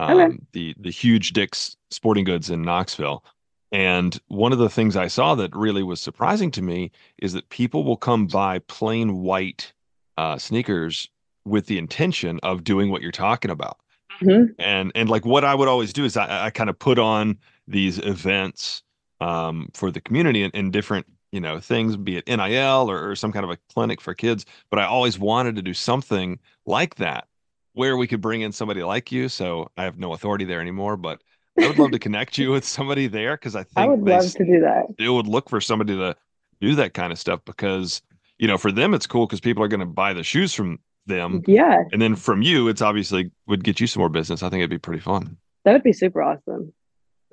um, 0.00 0.18
okay. 0.18 0.38
the 0.52 0.74
the 0.78 0.90
huge 0.90 1.32
dick's 1.32 1.76
sporting 1.90 2.24
goods 2.24 2.50
in 2.50 2.62
knoxville 2.62 3.24
and 3.70 4.18
one 4.28 4.52
of 4.52 4.58
the 4.58 4.70
things 4.70 4.96
I 4.96 5.08
saw 5.08 5.34
that 5.34 5.54
really 5.54 5.82
was 5.82 6.00
surprising 6.00 6.50
to 6.52 6.62
me 6.62 6.90
is 7.18 7.34
that 7.34 7.48
people 7.50 7.84
will 7.84 7.96
come 7.96 8.26
buy 8.26 8.60
plain 8.60 9.18
white 9.18 9.72
uh, 10.16 10.38
sneakers 10.38 11.08
with 11.44 11.66
the 11.66 11.78
intention 11.78 12.40
of 12.42 12.64
doing 12.64 12.90
what 12.90 13.02
you're 13.02 13.12
talking 13.12 13.50
about. 13.50 13.78
Mm-hmm. 14.22 14.52
And 14.58 14.90
and 14.94 15.08
like 15.08 15.24
what 15.24 15.44
I 15.44 15.54
would 15.54 15.68
always 15.68 15.92
do 15.92 16.04
is 16.04 16.16
I, 16.16 16.46
I 16.46 16.50
kind 16.50 16.70
of 16.70 16.78
put 16.78 16.98
on 16.98 17.38
these 17.66 17.98
events 17.98 18.82
um, 19.20 19.68
for 19.74 19.90
the 19.90 20.00
community 20.00 20.42
and, 20.42 20.54
and 20.54 20.72
different 20.72 21.06
you 21.32 21.40
know 21.40 21.60
things, 21.60 21.96
be 21.96 22.16
it 22.16 22.26
NIL 22.26 22.90
or, 22.90 23.10
or 23.10 23.16
some 23.16 23.32
kind 23.32 23.44
of 23.44 23.50
a 23.50 23.58
clinic 23.72 24.00
for 24.00 24.14
kids. 24.14 24.44
But 24.70 24.78
I 24.78 24.84
always 24.84 25.18
wanted 25.18 25.56
to 25.56 25.62
do 25.62 25.74
something 25.74 26.38
like 26.66 26.96
that 26.96 27.26
where 27.74 27.96
we 27.96 28.06
could 28.06 28.20
bring 28.20 28.40
in 28.40 28.52
somebody 28.52 28.82
like 28.82 29.12
you. 29.12 29.28
So 29.28 29.70
I 29.76 29.84
have 29.84 29.98
no 29.98 30.12
authority 30.12 30.44
there 30.44 30.60
anymore, 30.60 30.96
but 30.96 31.22
I 31.58 31.66
would 31.66 31.78
love 31.78 31.92
to 31.92 31.98
connect 31.98 32.38
you 32.38 32.50
with 32.50 32.64
somebody 32.64 33.06
there 33.06 33.36
because 33.36 33.54
I 33.56 33.62
think 33.62 33.76
I 33.76 33.86
would 33.86 34.02
love 34.02 34.32
to 34.32 34.44
do 34.44 34.60
that. 34.60 34.86
They 34.98 35.08
would 35.08 35.26
look 35.26 35.48
for 35.48 35.60
somebody 35.60 35.96
to 35.96 36.16
do 36.60 36.74
that 36.76 36.94
kind 36.94 37.12
of 37.12 37.18
stuff 37.18 37.40
because 37.44 38.02
you 38.38 38.48
know 38.48 38.58
for 38.58 38.72
them 38.72 38.94
it's 38.94 39.06
cool 39.06 39.26
because 39.26 39.40
people 39.40 39.62
are 39.62 39.68
going 39.68 39.80
to 39.80 39.86
buy 39.86 40.12
the 40.12 40.22
shoes 40.22 40.54
from 40.54 40.78
them. 41.08 41.42
Yeah. 41.46 41.82
And 41.92 42.00
then 42.00 42.14
from 42.14 42.42
you, 42.42 42.68
it's 42.68 42.82
obviously 42.82 43.32
would 43.46 43.64
get 43.64 43.80
you 43.80 43.86
some 43.86 44.00
more 44.00 44.08
business. 44.08 44.42
I 44.42 44.50
think 44.50 44.60
it'd 44.60 44.70
be 44.70 44.78
pretty 44.78 45.00
fun. 45.00 45.36
That 45.64 45.72
would 45.72 45.82
be 45.82 45.92
super 45.92 46.22
awesome. 46.22 46.72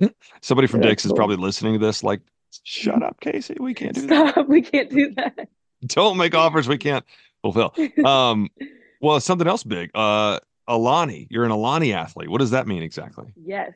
Somebody 0.42 0.66
from 0.66 0.80
Dick's 0.80 1.04
cool. 1.04 1.12
is 1.12 1.16
probably 1.16 1.36
listening 1.36 1.74
to 1.74 1.78
this, 1.78 2.02
like, 2.02 2.20
shut 2.64 3.02
up, 3.02 3.20
Casey. 3.20 3.56
We 3.58 3.74
can't 3.74 3.94
do 3.94 4.02
Stop. 4.02 4.34
that. 4.34 4.48
We 4.48 4.62
can't 4.62 4.90
do 4.90 5.12
that. 5.16 5.48
Don't 5.86 6.16
make 6.16 6.34
offers 6.34 6.68
we 6.68 6.78
can't 6.78 7.04
fulfill. 7.42 7.74
Um, 8.04 8.48
well, 9.00 9.20
something 9.20 9.46
else 9.46 9.62
big. 9.62 9.90
Uh, 9.94 10.38
Alani, 10.68 11.26
you're 11.30 11.44
an 11.44 11.50
Alani 11.50 11.92
athlete. 11.92 12.28
What 12.28 12.38
does 12.38 12.50
that 12.50 12.66
mean 12.66 12.82
exactly? 12.82 13.32
Yes. 13.36 13.72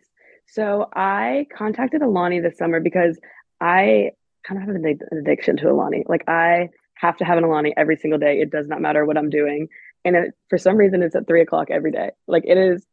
So 0.47 0.89
I 0.95 1.47
contacted 1.57 2.03
Alani 2.03 2.41
this 2.41 2.57
summer 2.59 2.81
because 2.81 3.19
I 3.61 4.13
kind 4.47 4.61
of 4.61 4.67
have 4.67 4.75
an 4.75 4.99
addiction 5.19 5.57
to 5.59 5.71
Alani. 5.71 6.05
Like 6.09 6.29
I 6.29 6.71
have 6.95 7.17
to 7.19 7.25
have 7.25 7.39
an 7.39 7.45
Alani 7.45 7.73
every 7.77 7.97
single 7.97 8.19
day. 8.19 8.41
It 8.41 8.51
does 8.51 8.67
not 8.67 8.81
matter 8.81 9.05
what 9.05 9.17
I'm 9.17 9.31
doing. 9.31 9.69
And 10.05 10.17
it, 10.17 10.35
for 10.49 10.59
some 10.59 10.77
reason, 10.77 11.03
it's 11.03 11.15
at 11.15 11.27
three 11.27 11.43
o'clock 11.43 11.69
every 11.71 11.93
day. 11.93 12.11
Like 12.27 12.45
it 12.47 12.57
is 12.59 12.85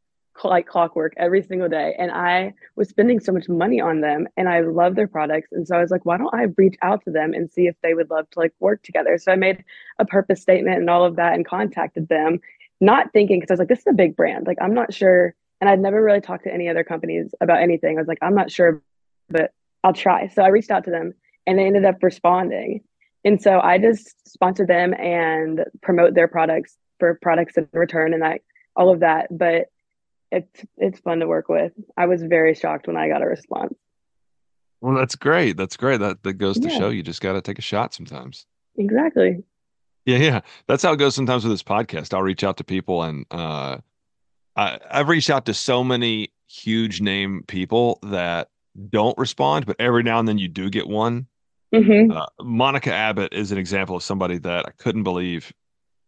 like 0.43 0.67
clockwork 0.67 1.13
every 1.17 1.41
single 1.41 1.69
day. 1.69 1.95
And 1.97 2.11
I 2.11 2.53
was 2.75 2.89
spending 2.89 3.19
so 3.19 3.31
much 3.31 3.49
money 3.49 3.81
on 3.81 4.01
them 4.01 4.27
and 4.37 4.47
I 4.47 4.61
love 4.61 4.95
their 4.95 5.07
products. 5.07 5.49
And 5.51 5.67
so 5.67 5.75
I 5.75 5.81
was 5.81 5.91
like, 5.91 6.05
why 6.05 6.17
don't 6.17 6.33
I 6.33 6.47
reach 6.57 6.75
out 6.81 7.03
to 7.05 7.11
them 7.11 7.33
and 7.33 7.51
see 7.51 7.67
if 7.67 7.75
they 7.81 7.93
would 7.93 8.09
love 8.09 8.29
to 8.31 8.39
like 8.39 8.53
work 8.59 8.83
together? 8.83 9.17
So 9.17 9.31
I 9.31 9.35
made 9.35 9.63
a 9.99 10.05
purpose 10.05 10.41
statement 10.41 10.77
and 10.77 10.89
all 10.89 11.03
of 11.03 11.15
that 11.15 11.33
and 11.33 11.45
contacted 11.45 12.07
them, 12.07 12.39
not 12.81 13.11
thinking, 13.13 13.39
because 13.39 13.51
I 13.51 13.53
was 13.53 13.59
like, 13.59 13.69
this 13.69 13.79
is 13.79 13.87
a 13.87 13.93
big 13.93 14.15
brand. 14.15 14.47
Like 14.47 14.57
I'm 14.61 14.73
not 14.73 14.93
sure 14.93 15.35
and 15.59 15.69
I'd 15.69 15.79
never 15.79 16.03
really 16.03 16.21
talked 16.21 16.43
to 16.43 16.53
any 16.53 16.69
other 16.69 16.83
companies 16.83 17.33
about 17.41 17.61
anything. 17.61 17.97
I 17.97 18.01
was 18.01 18.07
like, 18.07 18.19
I'm 18.21 18.35
not 18.35 18.51
sure, 18.51 18.81
but 19.29 19.51
I'll 19.83 19.93
try. 19.93 20.27
So 20.27 20.43
I 20.43 20.49
reached 20.49 20.69
out 20.69 20.83
to 20.85 20.91
them 20.91 21.13
and 21.47 21.57
they 21.57 21.65
ended 21.65 21.85
up 21.85 22.03
responding. 22.03 22.81
and 23.23 23.41
so 23.41 23.59
I 23.59 23.77
just 23.79 24.27
sponsor 24.27 24.65
them 24.65 24.93
and 24.93 25.65
promote 25.81 26.13
their 26.13 26.27
products 26.27 26.77
for 26.99 27.17
products 27.21 27.57
in 27.57 27.67
return 27.73 28.13
and 28.13 28.21
that 28.21 28.41
all 28.75 28.93
of 28.93 28.99
that. 28.99 29.35
But 29.35 29.67
it's 30.31 30.65
it's 30.77 30.99
fun 30.99 31.19
to 31.19 31.27
work 31.27 31.49
with. 31.49 31.71
I 31.95 32.05
was 32.05 32.21
very 32.23 32.53
shocked 32.55 32.87
when 32.87 32.97
I 32.97 33.07
got 33.07 33.21
a 33.21 33.25
response. 33.25 33.73
Well, 34.81 34.95
that's 34.95 35.15
great. 35.15 35.57
That's 35.57 35.77
great. 35.77 35.99
That 35.99 36.23
that 36.23 36.33
goes 36.33 36.59
to 36.59 36.69
Yeah. 36.69 36.77
show 36.77 36.89
you 36.89 37.03
just 37.03 37.21
got 37.21 37.33
to 37.33 37.41
take 37.41 37.59
a 37.59 37.63
shot 37.63 37.93
sometimes. 37.93 38.45
Exactly. 38.77 39.43
Yeah, 40.05 40.17
yeah. 40.17 40.41
That's 40.67 40.83
how 40.83 40.93
it 40.93 40.97
goes 40.97 41.15
sometimes 41.15 41.43
with 41.43 41.51
this 41.53 41.63
podcast. 41.63 42.13
I'll 42.13 42.21
reach 42.21 42.43
out 42.43 42.57
to 42.57 42.63
people 42.63 43.03
and 43.03 43.25
uh 43.31 43.77
I, 44.55 44.79
I've 44.89 45.09
reached 45.09 45.29
out 45.29 45.45
to 45.45 45.53
so 45.53 45.83
many 45.83 46.29
huge 46.47 47.01
name 47.01 47.43
people 47.47 47.99
that 48.03 48.49
don't 48.89 49.17
respond, 49.17 49.65
but 49.65 49.75
every 49.79 50.01
now 50.03 50.19
and 50.19 50.27
then 50.27 50.37
you 50.37 50.47
do 50.47 50.69
get 50.69 50.87
one. 50.87 51.27
hmm 51.73 52.11
Uh, 52.11 52.25
Monica 52.41 52.93
Abbott 52.93 53.33
is 53.33 53.51
an 53.51 53.57
example 53.57 53.95
of 53.95 54.03
somebody 54.03 54.37
that 54.39 54.65
I 54.65 54.71
couldn't 54.77 55.03
believe. 55.03 55.51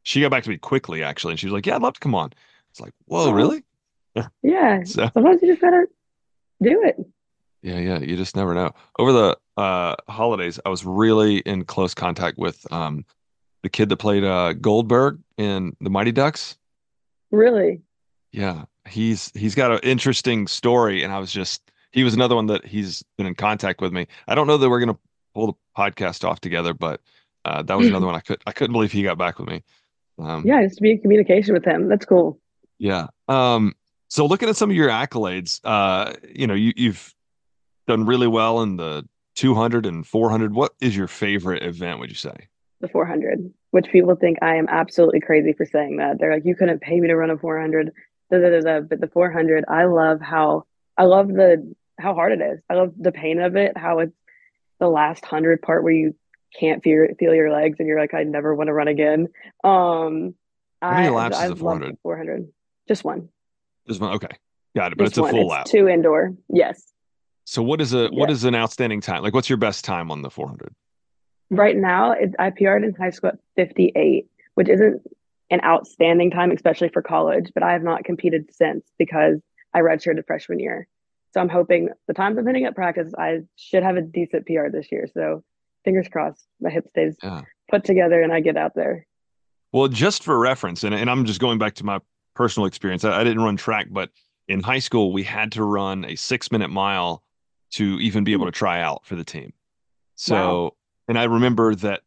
She 0.04 0.22
got 0.22 0.32
back 0.32 0.44
to 0.44 0.50
me 0.50 0.58
quickly, 0.58 1.04
actually, 1.04 1.34
and 1.34 1.40
she 1.40 1.46
was 1.48 1.54
like, 1.54 1.66
"Yeah, 1.66 1.76
I'd 1.76 1.82
love 1.82 1.94
to 1.96 2.00
come 2.00 2.16
on." 2.16 2.32
It's 2.72 2.80
like, 2.80 2.94
"Whoa, 3.06 3.32
really?" 3.32 3.64
Yeah. 4.16 4.84
So 4.86 5.10
Sometimes 5.14 5.42
you 5.42 5.50
just 5.50 5.62
gotta 5.62 5.86
do 6.62 6.82
it. 6.84 6.98
yeah, 7.62 7.78
yeah. 7.80 8.00
You 8.00 8.16
just 8.18 8.36
never 8.36 8.54
know. 8.54 8.72
Over 8.98 9.12
the 9.12 9.38
uh, 9.58 9.96
holidays, 10.08 10.60
I 10.66 10.70
was 10.70 10.86
really 10.86 11.38
in 11.40 11.66
close 11.66 11.94
contact 11.94 12.38
with 12.38 12.66
um, 12.72 13.06
the 13.64 13.70
kid 13.70 13.90
that 13.90 13.98
played 13.98 14.24
uh, 14.24 14.54
Goldberg 14.54 15.20
in 15.38 15.76
the 15.82 15.90
Mighty 15.90 16.12
Ducks. 16.12 16.58
Really. 17.32 17.82
Yeah, 18.32 18.66
he's 18.88 19.32
he's 19.36 19.56
got 19.56 19.72
an 19.72 19.80
interesting 19.84 20.48
story, 20.48 21.04
and 21.04 21.12
I 21.14 21.20
was 21.20 21.32
just 21.32 21.62
he 21.92 22.04
was 22.04 22.14
another 22.14 22.36
one 22.36 22.46
that 22.48 22.66
he's 22.66 23.04
been 23.18 23.26
in 23.28 23.36
contact 23.36 23.82
with 23.82 23.92
me. 23.92 24.08
I 24.28 24.36
don't 24.36 24.48
know 24.48 24.58
that 24.58 24.70
we're 24.70 24.80
gonna 24.80 24.98
pull 25.34 25.48
the 25.48 25.54
podcast 25.78 26.28
off 26.28 26.40
together, 26.40 26.74
but 26.74 27.02
uh, 27.46 27.62
that 27.64 27.78
was 27.78 27.88
another 27.88 28.06
one 28.08 28.16
I 28.16 28.20
could 28.22 28.42
I 28.48 28.52
couldn't 28.52 28.74
believe 28.74 28.92
he 28.92 29.04
got 29.04 29.18
back 29.18 29.40
with 29.40 29.48
me. 29.50 29.64
Um, 30.20 30.44
Yeah, 30.46 30.62
just 30.64 30.78
to 30.78 30.82
be 30.82 30.92
in 30.92 31.00
communication 31.02 31.54
with 31.54 31.66
him. 31.66 31.88
That's 31.90 32.06
cool. 32.06 32.40
yeah. 32.78 33.08
Um, 33.28 33.74
so 34.10 34.26
looking 34.26 34.50
at 34.50 34.58
some 34.58 34.70
of 34.70 34.76
your 34.76 34.90
accolades, 34.90 35.62
uh, 35.64 36.14
you 36.34 36.48
know, 36.48 36.56
you, 36.56 36.74
you've 36.76 37.14
done 37.88 38.06
really 38.06 38.28
well 38.28 38.62
in 38.62 38.76
the 38.76 39.08
200 39.36 39.86
and 39.86 40.06
400. 40.06 40.54
What 40.54 40.74
is 40.82 40.96
your 40.98 41.08
favorite 41.08 41.64
event? 41.64 42.00
Would 42.00 42.10
you 42.10 42.16
say? 42.16 42.36
The 42.82 42.88
400, 42.88 43.54
which 43.72 43.88
people 43.92 44.16
think 44.16 44.40
I 44.42 44.56
am 44.56 44.68
absolutely 44.70 45.20
crazy 45.22 45.54
for 45.54 45.66
saying 45.66 45.98
that. 45.98 46.18
They're 46.20 46.34
like, 46.34 46.46
you 46.46 46.56
couldn't 46.56 46.82
pay 46.82 47.00
me 47.00 47.08
to 47.08 47.16
run 47.16 47.30
a 47.30 47.38
400. 47.38 47.92
Da, 48.32 48.38
da, 48.40 48.60
da. 48.62 48.80
But 48.82 49.02
the 49.02 49.08
400, 49.08 49.66
I 49.68 49.86
love 49.86 50.22
how 50.22 50.66
I 50.98 51.04
love 51.06 51.28
the 51.28 51.74
how 52.00 52.14
hard 52.14 52.32
it 52.32 52.42
is. 52.42 52.60
I 52.70 52.76
love 52.76 52.94
the 52.98 53.12
pain 53.12 53.40
of 53.40 53.56
it. 53.56 53.78
How 53.78 54.00
it's 54.00 54.14
the 54.80 54.88
last 54.88 55.26
hundred 55.26 55.62
part 55.62 55.84
where 55.84 55.94
you 55.94 56.16
can't 56.58 56.84
feel 56.84 57.08
feel 57.20 57.34
your 57.36 57.52
legs 57.52 57.78
and 57.80 57.88
you're 57.88 58.00
like, 58.00 58.14
I 58.14 58.24
never 58.24 58.56
want 58.56 58.68
to 58.68 58.74
run 58.74 58.88
again. 58.88 59.28
Um, 59.64 60.36
How 60.82 60.94
many 60.94 61.08
I 61.08 61.12
laps 61.12 61.38
is 61.38 61.42
I 61.44 61.48
the 61.48 61.54
love 61.56 61.80
400? 61.80 61.94
the 61.94 61.98
400. 62.02 62.48
Just 62.88 63.04
one. 63.04 63.30
One. 63.98 64.14
Okay, 64.14 64.28
got 64.76 64.92
it. 64.92 64.98
But 64.98 65.08
it's 65.08 65.18
a 65.18 65.22
one. 65.22 65.32
full 65.32 65.42
It's 65.42 65.50
lap. 65.52 65.66
two 65.66 65.88
indoor. 65.88 66.34
Yes. 66.50 66.92
So 67.46 67.64
what 67.64 67.82
is 67.82 67.94
a 67.94 68.10
what 68.10 68.30
Yeah. 68.30 68.34
is 68.34 68.44
an 68.44 68.54
outstanding 68.56 69.02
time? 69.02 69.24
Like, 69.24 69.34
what's 69.34 69.50
your 69.50 69.58
best 69.58 69.84
time 69.86 70.12
on 70.12 70.22
the 70.22 70.30
400? 70.30 70.74
Right 71.50 71.76
now, 71.76 72.12
it, 72.12 72.36
I 72.38 72.52
PR'd 72.52 72.84
in 72.84 72.94
high 72.94 73.10
school 73.10 73.30
at 73.30 73.40
58, 73.56 74.28
which 74.54 74.70
isn't 74.70 75.02
an 75.50 75.62
outstanding 75.64 76.30
time, 76.30 76.52
especially 76.52 76.90
for 76.90 77.02
college, 77.02 77.50
but 77.56 77.64
I 77.64 77.72
have 77.72 77.82
not 77.82 78.04
competed 78.04 78.54
since 78.54 78.86
because 79.00 79.40
I 79.74 79.80
redshirted 79.80 80.28
freshman 80.28 80.60
year. 80.60 80.88
So 81.32 81.42
I'm 81.42 81.50
hoping 81.50 81.90
the 82.08 82.14
times 82.14 82.38
I'm 82.38 82.46
hitting 82.46 82.66
at 82.66 82.76
practice, 82.76 83.12
I 83.18 83.40
should 83.56 83.82
have 83.82 83.96
a 83.98 84.02
decent 84.02 84.46
PR 84.46 84.70
this 84.72 84.92
year. 84.92 85.08
So 85.14 85.44
fingers 85.86 86.08
crossed, 86.08 86.46
my 86.62 86.70
hip 86.70 86.88
stays 86.90 87.16
Yeah. 87.24 87.42
put 87.72 87.84
together 87.84 88.22
and 88.22 88.32
I 88.32 88.42
get 88.42 88.58
out 88.58 88.76
there. 88.76 89.08
Well, 89.72 89.88
just 89.88 90.24
for 90.24 90.38
reference, 90.38 90.84
and, 90.84 90.94
and 90.94 91.10
I'm 91.10 91.26
just 91.26 91.40
going 91.40 91.58
back 91.58 91.74
to 91.76 91.84
my 91.86 92.00
personal 92.40 92.68
experience. 92.68 93.04
I, 93.04 93.20
I 93.20 93.24
didn't 93.26 93.44
run 93.44 93.58
track, 93.58 93.88
but 93.92 94.12
in 94.48 94.62
high 94.64 94.80
school, 94.80 95.12
we 95.12 95.24
had 95.24 95.52
to 95.52 95.64
run 95.66 96.06
a 96.06 96.16
six 96.16 96.54
minute 96.54 96.70
mile 96.70 97.22
to 97.72 98.00
even 98.00 98.24
be 98.24 98.32
able 98.32 98.46
to 98.46 98.52
try 98.52 98.80
out 98.82 99.06
for 99.06 99.18
the 99.18 99.26
team. 99.26 99.52
So, 100.16 100.36
Wow. 100.36 100.72
and 101.10 101.20
I 101.20 101.26
remember 101.26 101.76
that 101.76 102.04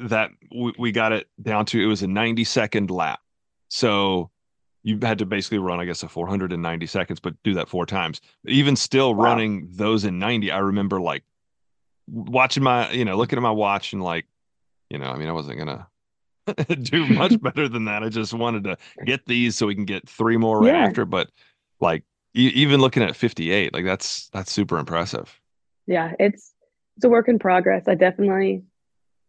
that 0.00 0.32
we, 0.52 0.74
we 0.78 0.90
got 0.90 1.12
it 1.12 1.28
down 1.40 1.64
to 1.66 1.80
it 1.80 1.86
was 1.86 2.02
a 2.02 2.08
90 2.08 2.42
second 2.42 2.90
lap. 2.90 3.20
So 3.68 4.30
you 4.82 4.98
had 5.00 5.18
to 5.18 5.26
basically 5.26 5.58
run, 5.58 5.78
I 5.78 5.84
guess, 5.84 6.02
a 6.02 6.08
490 6.08 6.86
seconds, 6.86 7.20
but 7.20 7.40
do 7.44 7.54
that 7.54 7.68
four 7.68 7.86
times. 7.86 8.20
But 8.42 8.52
even 8.54 8.74
still 8.74 9.14
Wow. 9.14 9.22
running 9.26 9.68
those 9.70 10.04
in 10.04 10.18
90, 10.18 10.50
I 10.50 10.58
remember 10.58 11.00
like 11.00 11.22
watching 12.08 12.64
my, 12.64 12.90
you 12.90 13.04
know, 13.04 13.16
looking 13.16 13.36
at 13.36 13.42
my 13.42 13.52
watch 13.52 13.92
and 13.92 14.02
like, 14.02 14.26
you 14.90 14.98
know, 14.98 15.06
I 15.06 15.16
mean, 15.18 15.28
I 15.28 15.32
wasn't 15.32 15.58
gonna 15.58 15.86
do 16.82 17.06
much 17.06 17.40
better 17.40 17.68
than 17.68 17.84
that. 17.86 18.02
I 18.02 18.08
just 18.08 18.32
wanted 18.34 18.64
to 18.64 18.76
get 19.04 19.26
these 19.26 19.56
so 19.56 19.66
we 19.66 19.74
can 19.74 19.84
get 19.84 20.08
three 20.08 20.36
more 20.36 20.60
right 20.60 20.74
Yeah. 20.74 20.86
after. 20.86 21.04
But 21.04 21.30
like 21.80 22.04
even 22.34 22.80
looking 22.80 23.02
at 23.02 23.16
58, 23.16 23.72
like 23.72 23.84
that's 23.84 24.28
that's 24.30 24.52
super 24.52 24.78
impressive. 24.78 25.40
Yeah, 25.86 26.12
it's 26.18 26.52
it's 26.96 27.04
a 27.04 27.08
work 27.08 27.28
in 27.28 27.38
progress. 27.38 27.84
I 27.88 27.94
definitely 27.94 28.62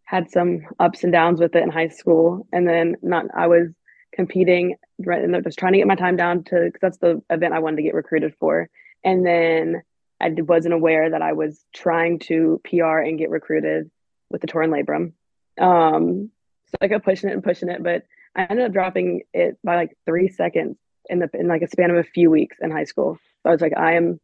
had 0.03 0.29
some 0.31 0.61
ups 0.79 1.03
and 1.03 1.13
downs 1.13 1.39
with 1.39 1.55
it 1.55 1.63
in 1.63 1.69
high 1.69 1.87
school, 1.89 2.47
and 2.51 2.67
then 2.67 2.95
not 3.01 3.25
I 3.35 3.47
was 3.47 3.69
competing 4.11 4.75
right 5.05 5.23
and 5.23 5.43
just 5.43 5.59
trying 5.59 5.73
to 5.73 5.77
get 5.77 5.87
my 5.87 5.95
time 5.95 6.17
down 6.17 6.43
to 6.45 6.61
because 6.65 6.81
that's 6.81 6.97
the 6.97 7.21
event 7.29 7.53
I 7.53 7.59
wanted 7.59 7.77
to 7.77 7.83
get 7.83 7.93
recruited 7.93 8.33
for, 8.39 8.69
and 9.03 9.25
then 9.25 9.81
I 10.19 10.29
wasn't 10.37 10.73
aware 10.73 11.09
that 11.11 11.21
I 11.21 11.33
was 11.33 11.63
trying 11.73 12.19
to 12.19 12.59
PR 12.65 12.97
and 12.99 13.17
get 13.17 13.29
recruited 13.29 13.89
with 14.29 14.41
the 14.41 14.47
torn 14.47 14.71
labrum. 14.71 15.13
Um, 15.59 16.31
so 16.69 16.77
I 16.81 16.87
kept 16.87 17.05
pushing 17.05 17.29
it 17.29 17.33
and 17.33 17.43
pushing 17.43 17.69
it, 17.69 17.83
but 17.83 18.03
I 18.35 18.43
ended 18.43 18.65
up 18.65 18.73
dropping 18.73 19.23
it 19.33 19.57
by 19.63 19.75
like 19.75 19.97
three 20.05 20.27
seconds 20.27 20.77
in 21.09 21.19
the 21.19 21.29
in 21.33 21.47
like 21.47 21.63
a 21.63 21.67
span 21.67 21.89
of 21.89 21.97
a 21.97 22.03
few 22.03 22.29
weeks 22.29 22.57
in 22.61 22.69
high 22.71 22.83
school. 22.83 23.17
So 23.43 23.49
I 23.49 23.51
was 23.51 23.61
like, 23.61 23.75
I 23.75 23.93
am, 23.93 24.19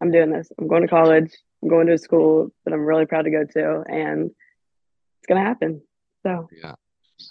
I'm 0.00 0.12
doing 0.12 0.30
this. 0.30 0.50
I'm 0.58 0.68
going 0.68 0.82
to 0.82 0.88
college. 0.88 1.32
I'm 1.62 1.68
going 1.68 1.88
to 1.88 1.94
a 1.94 1.98
school 1.98 2.52
that 2.64 2.72
I'm 2.72 2.84
really 2.84 3.06
proud 3.06 3.22
to 3.22 3.30
go 3.30 3.44
to, 3.44 3.84
and 3.88 4.30
it's 4.30 5.26
gonna 5.28 5.44
happen. 5.44 5.82
So 6.22 6.48
Yeah. 6.62 6.74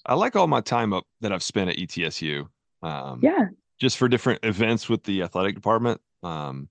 I 0.05 0.13
like 0.13 0.35
all 0.35 0.47
my 0.47 0.61
time 0.61 0.93
up 0.93 1.05
that 1.21 1.31
I've 1.31 1.41
spent 1.41 1.69
at 1.71 1.77
ETSU. 1.77 2.47
Um, 2.83 3.21
yeah, 3.23 3.47
just 3.79 3.97
for 3.97 4.07
different 4.07 4.43
events 4.43 4.87
with 4.87 5.03
the 5.03 5.23
athletic 5.23 5.55
department. 5.55 5.99
Um, 6.21 6.69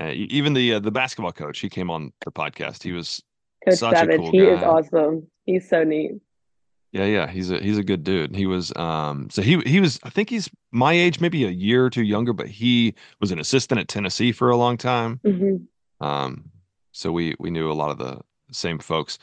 even 0.00 0.52
the 0.52 0.74
uh, 0.74 0.80
the 0.80 0.90
basketball 0.90 1.32
coach, 1.32 1.60
he 1.60 1.68
came 1.68 1.90
on 1.90 2.12
the 2.24 2.32
podcast. 2.32 2.82
He 2.82 2.92
was 2.92 3.22
Coach 3.64 3.78
Such 3.78 4.08
a 4.08 4.16
cool 4.16 4.30
he 4.30 4.40
is 4.40 4.62
awesome. 4.62 5.28
He's 5.44 5.68
so 5.68 5.84
neat. 5.84 6.12
Yeah, 6.96 7.04
yeah, 7.04 7.26
he's 7.26 7.50
a 7.50 7.58
he's 7.58 7.76
a 7.76 7.82
good 7.84 8.04
dude. 8.04 8.34
He 8.34 8.46
was 8.46 8.74
um 8.74 9.28
so 9.28 9.42
he 9.42 9.60
he 9.66 9.80
was 9.80 10.00
I 10.02 10.08
think 10.08 10.30
he's 10.30 10.48
my 10.72 10.94
age, 10.94 11.20
maybe 11.20 11.44
a 11.44 11.50
year 11.50 11.84
or 11.84 11.90
two 11.90 12.02
younger, 12.02 12.32
but 12.32 12.48
he 12.48 12.94
was 13.20 13.30
an 13.32 13.38
assistant 13.38 13.78
at 13.78 13.86
Tennessee 13.88 14.32
for 14.32 14.48
a 14.48 14.56
long 14.56 14.78
time. 14.78 15.20
hmm 15.22 15.56
Um 16.00 16.50
so 16.92 17.12
we 17.12 17.34
we 17.38 17.50
knew 17.50 17.70
a 17.70 17.74
lot 17.74 17.90
of 17.90 17.98
the 17.98 18.20
same 18.50 18.78
folks. 18.78 19.18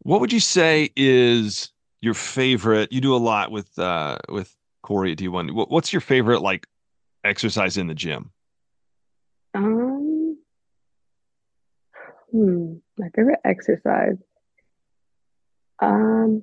What 0.00 0.20
would 0.20 0.32
you 0.32 0.40
say 0.40 0.90
is 0.96 1.70
your 2.00 2.14
favorite? 2.14 2.90
You 2.90 3.00
do 3.00 3.14
a 3.14 3.22
lot 3.32 3.52
with 3.52 3.78
uh 3.78 4.18
with 4.28 4.52
Corey 4.82 5.12
at 5.12 5.18
D1. 5.18 5.52
What, 5.52 5.70
what's 5.70 5.92
your 5.92 6.00
favorite 6.00 6.40
like 6.42 6.66
exercise 7.22 7.76
in 7.76 7.86
the 7.86 7.94
gym? 7.94 8.32
Um, 9.54 10.36
hmm, 12.32 12.74
my 12.98 13.08
favorite 13.14 13.38
exercise. 13.44 14.16
Um, 15.80 16.42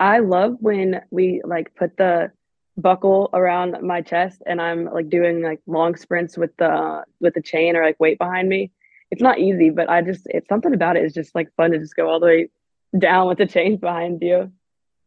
I 0.00 0.20
love 0.20 0.56
when 0.60 1.02
we 1.10 1.42
like 1.44 1.74
put 1.74 1.96
the 1.96 2.30
buckle 2.76 3.28
around 3.32 3.76
my 3.82 4.00
chest 4.00 4.42
and 4.46 4.62
I'm 4.62 4.84
like 4.86 5.08
doing 5.08 5.42
like 5.42 5.60
long 5.66 5.96
sprints 5.96 6.38
with 6.38 6.56
the 6.56 7.04
with 7.20 7.34
the 7.34 7.42
chain 7.42 7.76
or 7.76 7.84
like 7.84 7.98
weight 7.98 8.18
behind 8.18 8.48
me. 8.48 8.70
It's 9.10 9.22
not 9.22 9.38
easy, 9.38 9.70
but 9.70 9.88
I 9.90 10.02
just 10.02 10.26
it's 10.26 10.48
something 10.48 10.74
about 10.74 10.96
it 10.96 11.04
is 11.04 11.14
just 11.14 11.34
like 11.34 11.48
fun 11.56 11.72
to 11.72 11.78
just 11.78 11.96
go 11.96 12.08
all 12.08 12.20
the 12.20 12.26
way 12.26 12.48
down 12.96 13.28
with 13.28 13.38
the 13.38 13.46
chain 13.46 13.76
behind 13.76 14.22
you. 14.22 14.52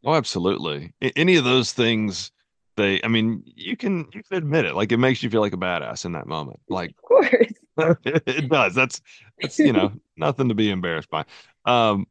Oh, 0.04 0.16
absolutely. 0.16 0.94
Any 1.16 1.36
of 1.36 1.44
those 1.44 1.72
things, 1.74 2.32
they, 2.76 3.00
I 3.04 3.08
mean, 3.08 3.44
you 3.46 3.78
can 3.78 4.08
you 4.14 4.24
can 4.24 4.38
admit 4.38 4.66
it. 4.66 4.76
Like 4.76 4.92
it 4.92 4.98
makes 4.98 5.24
you 5.24 5.30
feel 5.30 5.42
like 5.42 5.54
a 5.54 5.58
badass 5.58 6.06
in 6.06 6.14
that 6.14 6.28
moment. 6.28 6.60
Like 6.68 6.90
Of 6.90 7.02
course. 7.04 7.54
it 8.06 8.50
does. 8.50 8.76
That's 8.76 9.02
that's 9.40 9.60
you 9.60 9.72
know 9.72 9.94
nothing 10.18 10.50
to 10.50 10.56
be 10.56 10.70
embarrassed 10.70 11.10
by. 11.10 11.26
Um, 11.66 12.08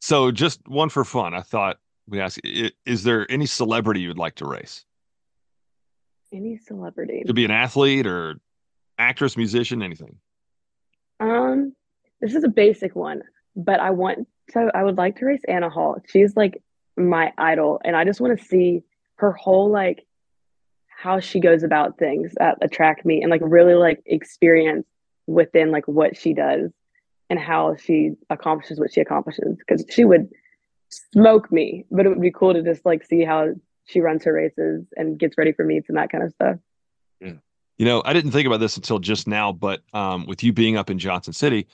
so 0.00 0.30
just 0.30 0.66
one 0.66 0.88
for 0.88 1.04
fun. 1.04 1.34
I 1.34 1.42
thought 1.42 1.78
we 2.08 2.20
ask: 2.20 2.38
Is 2.44 3.02
there 3.04 3.30
any 3.30 3.46
celebrity 3.46 4.00
you 4.00 4.08
would 4.08 4.18
like 4.18 4.36
to 4.36 4.46
race? 4.46 4.84
Any 6.32 6.58
celebrity. 6.58 7.22
Could 7.26 7.36
be 7.36 7.44
an 7.44 7.50
athlete 7.50 8.06
or 8.06 8.40
actress, 8.98 9.36
musician, 9.36 9.82
anything. 9.82 10.16
Um, 11.20 11.74
this 12.20 12.34
is 12.34 12.44
a 12.44 12.48
basic 12.48 12.94
one, 12.96 13.22
but 13.54 13.80
I 13.80 13.90
want 13.90 14.26
to 14.50 14.70
I 14.74 14.82
would 14.82 14.98
like 14.98 15.18
to 15.18 15.26
race 15.26 15.42
Anna 15.46 15.70
Hall. 15.70 15.96
She's 16.08 16.36
like 16.36 16.62
my 16.96 17.32
idol, 17.38 17.80
and 17.84 17.96
I 17.96 18.04
just 18.04 18.20
want 18.20 18.38
to 18.38 18.44
see 18.44 18.82
her 19.16 19.32
whole 19.32 19.70
like 19.70 20.04
how 20.88 21.20
she 21.20 21.40
goes 21.40 21.62
about 21.62 21.98
things 21.98 22.32
that 22.38 22.56
attract 22.62 23.04
me 23.04 23.20
and 23.20 23.30
like 23.30 23.42
really 23.44 23.74
like 23.74 24.02
experience 24.06 24.86
within 25.26 25.70
like 25.70 25.86
what 25.86 26.16
she 26.16 26.32
does 26.32 26.70
and 27.30 27.38
how 27.38 27.76
she 27.76 28.12
accomplishes 28.30 28.78
what 28.78 28.92
she 28.92 29.00
accomplishes 29.00 29.56
because 29.58 29.84
she 29.90 30.04
would 30.04 30.28
smoke 31.12 31.50
me, 31.50 31.84
but 31.90 32.06
it 32.06 32.08
would 32.08 32.20
be 32.20 32.30
cool 32.30 32.54
to 32.54 32.62
just 32.62 32.84
like 32.84 33.04
see 33.04 33.24
how 33.24 33.54
she 33.86 34.00
runs 34.00 34.24
her 34.24 34.32
races 34.32 34.86
and 34.96 35.18
gets 35.18 35.36
ready 35.36 35.52
for 35.52 35.64
meets 35.64 35.88
and 35.88 35.98
that 35.98 36.10
kind 36.10 36.24
of 36.24 36.32
stuff. 36.32 36.56
Yeah. 37.20 37.32
You 37.78 37.86
know, 37.86 38.02
I 38.04 38.12
didn't 38.12 38.30
think 38.30 38.46
about 38.46 38.60
this 38.60 38.76
until 38.76 38.98
just 38.98 39.26
now, 39.26 39.52
but 39.52 39.82
um, 39.92 40.26
with 40.26 40.42
you 40.42 40.52
being 40.52 40.76
up 40.76 40.90
in 40.90 40.98
Johnson 40.98 41.32
City, 41.32 41.66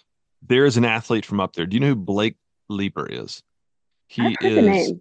there 0.47 0.65
is 0.65 0.77
an 0.77 0.85
athlete 0.85 1.27
from 1.27 1.41
up 1.41 1.55
there. 1.55 1.67
Do 1.67 1.75
you 1.75 1.81
know 1.81 1.89
who 1.89 1.97
Blake 1.97 2.37
Leeper 2.69 3.07
is? 3.07 3.43
He 4.07 4.37
is 4.41 4.93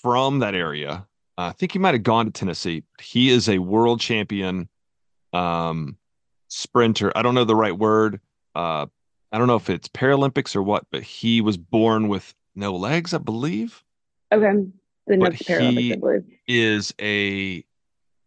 from 0.00 0.40
that 0.40 0.54
area. 0.54 1.06
Uh, 1.38 1.42
I 1.42 1.52
think 1.52 1.72
he 1.72 1.78
might 1.78 1.94
have 1.94 2.02
gone 2.02 2.26
to 2.26 2.32
Tennessee. 2.32 2.82
He 3.00 3.30
is 3.30 3.48
a 3.48 3.58
world 3.58 4.00
champion 4.00 4.68
um, 5.32 5.96
sprinter. 6.48 7.12
I 7.16 7.22
don't 7.22 7.34
know 7.34 7.44
the 7.44 7.54
right 7.54 7.76
word. 7.76 8.20
Uh, 8.54 8.86
I 9.30 9.38
don't 9.38 9.46
know 9.46 9.56
if 9.56 9.70
it's 9.70 9.88
Paralympics 9.88 10.56
or 10.56 10.62
what, 10.62 10.86
but 10.90 11.02
he 11.02 11.40
was 11.40 11.56
born 11.56 12.08
with 12.08 12.34
no 12.54 12.74
legs, 12.74 13.14
I 13.14 13.18
believe. 13.18 13.82
Okay. 14.32 14.52
The 14.52 14.72
Then 15.06 15.18
but 15.20 15.34
he 15.34 15.96
is 16.46 16.94
a 17.00 17.64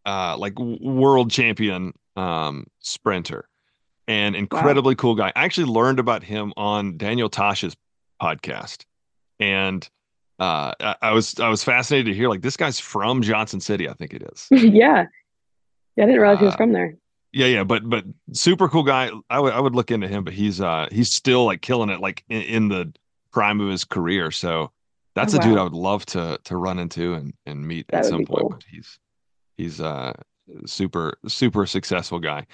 uh, 0.06 0.38
like 0.38 0.58
world 0.60 1.32
champion 1.32 1.94
um, 2.16 2.68
sprinter 2.80 3.48
and 4.08 4.36
incredibly 4.36 4.94
wow. 4.94 5.00
cool 5.00 5.16
guy. 5.16 5.32
I 5.36 5.46
actually 5.46 5.72
learned 5.72 6.00
about 6.00 6.24
him 6.24 6.54
on 6.58 6.98
Daniel 6.98 7.30
Tosh's 7.30 7.76
podcast, 8.22 8.86
and 9.40 9.88
uh, 10.40 10.74
I, 10.80 10.96
I, 11.02 11.12
was 11.12 11.40
I 11.40 11.50
was 11.50 11.64
fascinated 11.64 12.08
to 12.08 12.14
hear 12.14 12.30
like 12.30 12.42
this 12.42 12.58
guy's 12.58 12.80
from 12.80 13.22
Johnson 13.22 13.60
City. 13.60 13.90
I 13.90 13.94
think 13.94 14.14
it 14.14 14.24
is. 14.24 14.48
yeah, 14.52 15.06
yeah. 15.96 16.04
I 16.04 16.08
didn't 16.08 16.22
realize 16.22 16.38
uh, 16.38 16.40
he 16.40 16.46
was 16.46 16.54
uh, 16.54 16.58
from 16.58 16.74
there. 16.74 16.96
Yeah, 17.32 17.48
yeah, 17.48 17.64
but 17.64 17.90
but 17.90 18.06
super 18.32 18.70
cool 18.70 18.84
guy. 18.84 19.12
I 19.30 19.40
would 19.40 19.54
I 19.54 19.60
would 19.60 19.76
look 19.76 19.92
into 19.92 20.08
him, 20.08 20.24
but 20.24 20.34
he's 20.34 20.62
uh 20.62 20.88
he's 20.92 21.12
still 21.12 21.46
like 21.46 21.62
killing 21.62 21.90
it 21.90 22.00
like 22.00 22.24
in, 22.30 22.42
in 22.42 22.68
the 22.70 22.94
prime 23.36 23.60
of 23.60 23.70
his 23.70 23.84
career. 23.84 24.32
So 24.32 24.72
that's 25.14 25.36
oh, 25.36 25.38
a 25.38 25.40
wow. 25.42 25.46
dude 25.46 25.58
I 25.60 25.64
would 25.64 25.74
love 25.74 26.06
to 26.08 26.40
to 26.46 26.58
run 26.58 26.80
into 26.80 27.14
and 27.14 27.34
and 27.46 27.68
meet 27.68 27.86
that 27.90 28.00
at 28.00 28.06
some 28.06 28.26
point. 28.26 28.42
Cool. 28.42 28.50
But 28.50 28.64
he's 28.68 28.98
he's 29.58 29.80
a 29.80 30.16
super 30.66 31.18
super 31.28 31.68
successful 31.68 32.20
guy. 32.20 32.48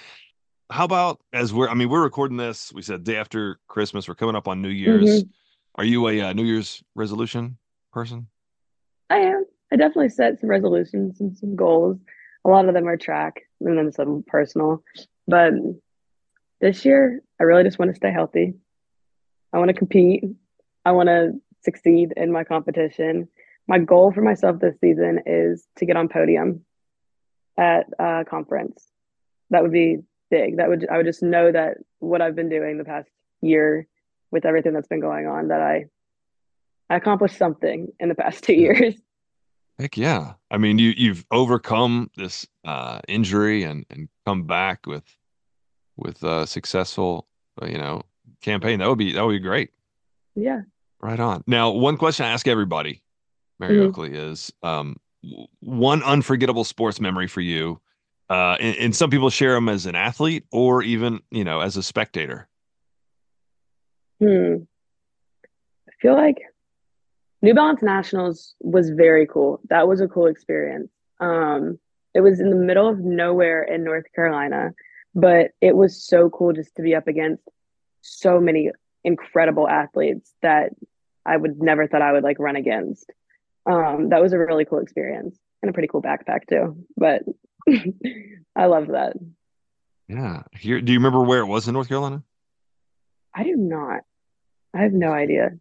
How 0.72 0.86
about 0.86 1.22
as 1.32 1.54
we're 1.54 1.70
I 1.70 1.76
mean 1.76 1.88
we're 1.88 2.04
recording 2.04 2.38
this. 2.38 2.74
We 2.74 2.82
said 2.82 3.04
day 3.04 3.16
after 3.16 3.60
Christmas. 3.68 4.08
We're 4.08 4.16
coming 4.16 4.36
up 4.36 4.48
on 4.48 4.62
New 4.62 4.70
Year's. 4.70 5.24
Mm-hmm. 5.24 5.30
Are 5.76 5.86
you 5.86 6.08
a 6.10 6.22
uh, 6.22 6.34
New 6.34 6.44
Year's 6.44 6.84
resolution 6.96 7.58
person? 7.94 8.28
I 9.10 9.18
am. 9.18 9.46
I 9.72 9.78
definitely 9.78 10.10
set 10.10 10.40
some 10.40 10.50
resolutions 10.50 11.22
and 11.22 11.38
some 11.38 11.56
goals. 11.56 11.98
A 12.44 12.50
lot 12.50 12.68
of 12.68 12.74
them 12.74 12.88
are 12.88 12.98
track 12.98 13.44
and 13.62 13.78
then 13.78 13.92
some 13.92 14.24
personal. 14.28 14.84
But 15.28 15.54
this 16.60 16.84
year, 16.84 17.22
I 17.40 17.44
really 17.44 17.64
just 17.64 17.80
want 17.80 17.92
to 17.92 17.96
stay 17.96 18.12
healthy. 18.12 18.56
I 19.54 19.60
want 19.60 19.70
to 19.70 19.74
compete. 19.74 20.24
I 20.86 20.92
want 20.92 21.08
to 21.08 21.34
succeed 21.64 22.14
in 22.18 22.32
my 22.32 22.44
competition. 22.44 23.28
My 23.68 23.80
goal 23.80 24.12
for 24.12 24.22
myself 24.22 24.60
this 24.60 24.80
season 24.80 25.22
is 25.26 25.68
to 25.78 25.86
get 25.86 25.98
on 25.98 26.10
podium 26.10 26.66
at 27.58 27.88
a 28.00 28.26
conference. 28.28 28.88
That 29.52 29.62
would 29.62 29.72
be 29.72 30.00
big. 30.30 30.58
That 30.58 30.70
would 30.70 30.88
I 30.90 30.98
would 30.98 31.06
just 31.06 31.22
know 31.22 31.52
that 31.52 31.78
what 32.00 32.22
I've 32.22 32.36
been 32.36 32.50
doing 32.50 32.78
the 32.78 32.86
past 32.86 33.10
year 33.42 33.88
with 34.32 34.46
everything 34.46 34.74
that's 34.74 34.88
been 34.88 35.02
going 35.02 35.28
on 35.28 35.50
that 35.50 35.62
I 35.62 35.86
I 36.90 36.96
accomplished 36.96 37.38
something 37.38 37.92
in 38.00 38.10
the 38.10 38.16
past 38.16 38.44
two 38.46 38.54
years. 38.54 38.96
Heck 39.80 39.98
yeah! 39.98 40.34
I 40.50 40.58
mean, 40.58 40.78
you 40.78 40.94
you've 40.96 41.26
overcome 41.32 42.12
this 42.16 42.48
uh, 42.66 43.00
injury 43.08 43.64
and 43.64 43.86
and 43.90 44.10
come 44.26 44.44
back 44.44 44.86
with 44.86 45.06
with 45.96 46.22
a 46.24 46.46
successful, 46.46 47.28
uh, 47.62 47.66
you 47.66 47.78
know, 47.78 48.04
campaign. 48.42 48.80
That 48.80 48.90
would 48.90 48.98
be 48.98 49.14
that 49.14 49.26
would 49.26 49.34
be 49.34 49.40
great. 49.40 49.72
Yeah. 50.36 50.62
Right 51.00 51.20
on. 51.20 51.44
Now, 51.48 51.72
one 51.72 51.98
question 51.98 52.26
I 52.26 52.30
ask 52.30 52.48
everybody, 52.48 53.02
Mary 53.60 53.78
mm-hmm. 53.78 53.88
Oakley, 53.88 54.14
is 54.14 54.52
um, 54.64 54.98
one 55.60 56.04
unforgettable 56.04 56.64
sports 56.64 57.00
memory 57.00 57.28
for 57.28 57.42
you. 57.42 57.80
Uh, 58.30 58.56
and, 58.60 58.78
and 58.78 58.96
some 58.96 59.10
people 59.10 59.30
share 59.30 59.54
them 59.54 59.68
as 59.68 59.86
an 59.86 59.96
athlete 59.96 60.46
or 60.52 60.84
even, 60.84 61.20
you 61.32 61.44
know, 61.44 61.60
as 61.60 61.76
a 61.76 61.84
spectator. 61.84 62.48
Hmm. 64.20 64.58
I 65.90 65.92
feel 66.00 66.14
like 66.14 66.38
New 67.42 67.54
Balance 67.54 67.82
Nationals 67.82 68.56
was 68.60 68.92
very 68.92 69.28
cool. 69.28 69.60
That 69.70 69.88
was 69.88 70.00
a 70.00 70.08
cool 70.08 70.28
experience. 70.28 70.92
Um, 71.20 71.80
it 72.14 72.22
was 72.22 72.40
in 72.40 72.50
the 72.50 72.56
middle 72.56 72.88
of 72.88 73.00
nowhere 73.00 73.64
in 73.64 73.84
North 73.84 74.06
Carolina, 74.16 74.72
but 75.16 75.52
it 75.60 75.76
was 75.76 76.06
so 76.06 76.30
cool 76.30 76.54
just 76.54 76.76
to 76.76 76.82
be 76.82 76.96
up 76.96 77.08
against 77.08 77.44
so 78.02 78.40
many 78.40 78.70
incredible 79.04 79.68
athletes 79.68 80.34
that 80.42 80.72
I 81.26 81.38
would 81.38 81.62
never 81.62 81.88
thought 81.88 82.02
I 82.02 82.12
would 82.12 82.24
like 82.24 82.40
run 82.40 82.56
against. 82.56 83.12
Um, 83.66 84.10
that 84.10 84.22
was 84.22 84.34
a 84.34 84.40
really 84.40 84.66
cool 84.66 84.80
experience 84.80 85.38
and 85.62 85.70
a 85.70 85.74
pretty 85.74 85.88
cool 85.88 86.02
backpack 86.02 86.48
too. 86.50 86.84
But 86.98 87.24
I 88.56 88.66
loved 88.66 88.92
that. 88.92 89.14
Yeah. 90.08 90.44
Here, 90.54 90.82
do 90.82 90.92
you 90.92 91.00
remember 91.00 91.24
where 91.24 91.42
it 91.42 91.48
was 91.48 91.68
in 91.68 91.74
North 91.74 91.88
Carolina? 91.88 92.24
I 93.34 93.44
do 93.44 93.56
not. 93.56 94.02
I 94.74 94.82
have 94.82 94.94
no 94.94 95.12
idea. 95.12 95.52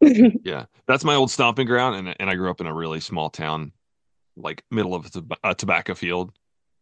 yeah, 0.00 0.66
that's 0.86 1.04
my 1.04 1.14
old 1.14 1.30
stomping 1.30 1.66
ground, 1.66 1.96
and 1.96 2.14
and 2.20 2.28
I 2.28 2.34
grew 2.34 2.50
up 2.50 2.60
in 2.60 2.66
a 2.66 2.74
really 2.74 3.00
small 3.00 3.30
town, 3.30 3.72
like 4.36 4.62
middle 4.70 4.94
of 4.94 5.10
a, 5.42 5.54
tobacco 5.54 5.94
field. 5.94 6.32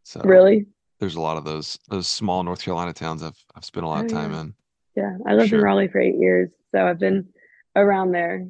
So 0.03 0.21
really, 0.25 0.67
there's 0.99 1.15
a 1.15 1.21
lot 1.21 1.37
of 1.37 1.45
those 1.45 1.79
those 1.89 2.09
small 2.09 2.43
North 2.43 2.63
Carolina 2.63 2.93
towns 2.93 3.23
I've 3.23 3.39
I've 3.55 3.65
spent 3.65 3.87
a 3.87 3.89
lot 3.89 4.05
of 4.05 4.11
oh, 4.11 4.15
time 4.15 4.33
yeah. 4.33 4.41
in. 4.41 4.55
Yeah, 4.97 5.17
I 5.27 5.35
lived 5.35 5.51
sure. 5.51 5.59
in 5.59 5.65
Raleigh 5.65 5.89
for 5.89 6.01
eight 6.01 6.17
years, 6.17 6.51
so 6.73 6.87
I've 6.87 6.99
been 6.99 7.29
around 7.75 8.13
there. 8.13 8.47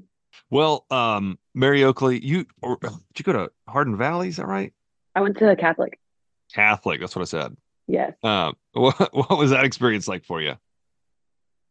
Well, 0.50 0.84
um, 0.90 1.38
Mary 1.54 1.84
Oakley, 1.84 2.24
you 2.24 2.46
or, 2.60 2.78
did 2.80 2.92
you 3.16 3.24
go 3.24 3.32
to 3.32 3.50
Hardin 3.68 3.96
Valley? 3.96 4.28
Is 4.28 4.36
that 4.36 4.46
right? 4.46 4.72
I 5.14 5.20
went 5.20 5.38
to 5.38 5.56
Catholic. 5.56 5.98
Catholic, 6.52 7.00
that's 7.00 7.16
what 7.16 7.22
I 7.22 7.26
said. 7.26 7.56
Yes. 7.86 8.14
Um, 8.22 8.54
what 8.72 9.14
what 9.14 9.38
was 9.38 9.50
that 9.50 9.64
experience 9.64 10.08
like 10.08 10.24
for 10.24 10.40
you? 10.40 10.54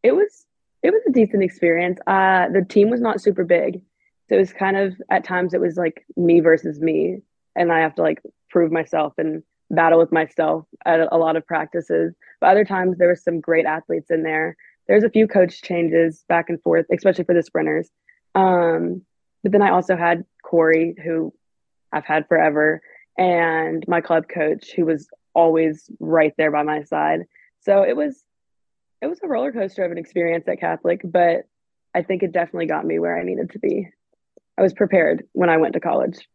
It 0.02 0.14
was 0.14 0.46
it 0.82 0.92
was 0.92 1.02
a 1.08 1.12
decent 1.12 1.44
experience. 1.44 2.00
Uh, 2.08 2.50
the 2.50 2.66
team 2.68 2.90
was 2.90 3.02
not 3.02 3.22
super 3.22 3.44
big, 3.44 3.82
so 4.30 4.36
it 4.36 4.40
was 4.40 4.54
kind 4.54 4.78
of 4.78 4.96
at 5.10 5.24
times 5.24 5.54
it 5.54 5.62
was 5.62 5.78
like 5.78 6.06
me 6.16 6.40
versus 6.40 6.80
me, 6.80 7.20
and 7.56 7.72
I 7.72 7.80
have 7.80 7.96
to 7.96 8.02
like 8.02 8.22
prove 8.50 8.72
myself 8.72 9.14
and 9.18 9.44
battle 9.76 10.00
with 10.00 10.12
myself 10.12 10.66
at 10.86 11.00
a 11.12 11.18
lot 11.18 11.36
of 11.36 11.46
practices. 11.46 12.16
But 12.40 12.52
other 12.52 12.66
times 12.66 12.98
there 12.98 13.08
were 13.08 13.16
some 13.16 13.40
great 13.40 13.66
athletes 13.66 14.10
in 14.10 14.24
there. 14.24 14.56
There's 14.88 15.04
a 15.04 15.10
few 15.10 15.28
coach 15.28 15.62
changes 15.62 16.24
back 16.28 16.50
and 16.50 16.62
forth, 16.62 16.86
especially 16.92 17.24
for 17.24 17.34
the 17.34 17.44
sprinters. 17.44 17.90
Um, 18.36 19.04
but 19.44 19.52
then 19.52 19.62
I 19.62 19.72
also 19.72 19.96
had 19.96 20.26
Corey, 20.44 20.96
who 21.04 21.34
I've 21.92 22.06
had 22.06 22.28
forever, 22.28 22.82
and 23.18 23.84
my 23.88 24.02
club 24.02 24.26
coach, 24.28 24.72
who 24.76 24.86
was 24.86 25.08
always 25.34 25.90
right 26.00 26.34
there 26.38 26.52
by 26.52 26.64
my 26.64 26.84
side. 26.84 27.22
So 27.62 27.84
it 27.84 27.96
was 27.96 28.24
it 29.02 29.08
was 29.08 29.20
a 29.22 29.28
roller 29.28 29.52
coaster 29.52 29.84
of 29.84 29.92
an 29.92 29.98
experience 29.98 30.48
at 30.48 30.62
Catholic, 30.62 31.02
but 31.04 31.48
I 31.94 32.04
think 32.04 32.24
it 32.24 32.32
definitely 32.32 32.68
got 32.68 32.86
me 32.86 33.00
where 33.00 33.20
I 33.20 33.24
needed 33.24 33.52
to 33.52 33.60
be. 33.60 33.90
I 34.58 34.62
was 34.62 34.74
prepared 34.74 35.26
when 35.34 35.50
I 35.50 35.58
went 35.58 35.74
to 35.74 35.80
college. 35.80 36.28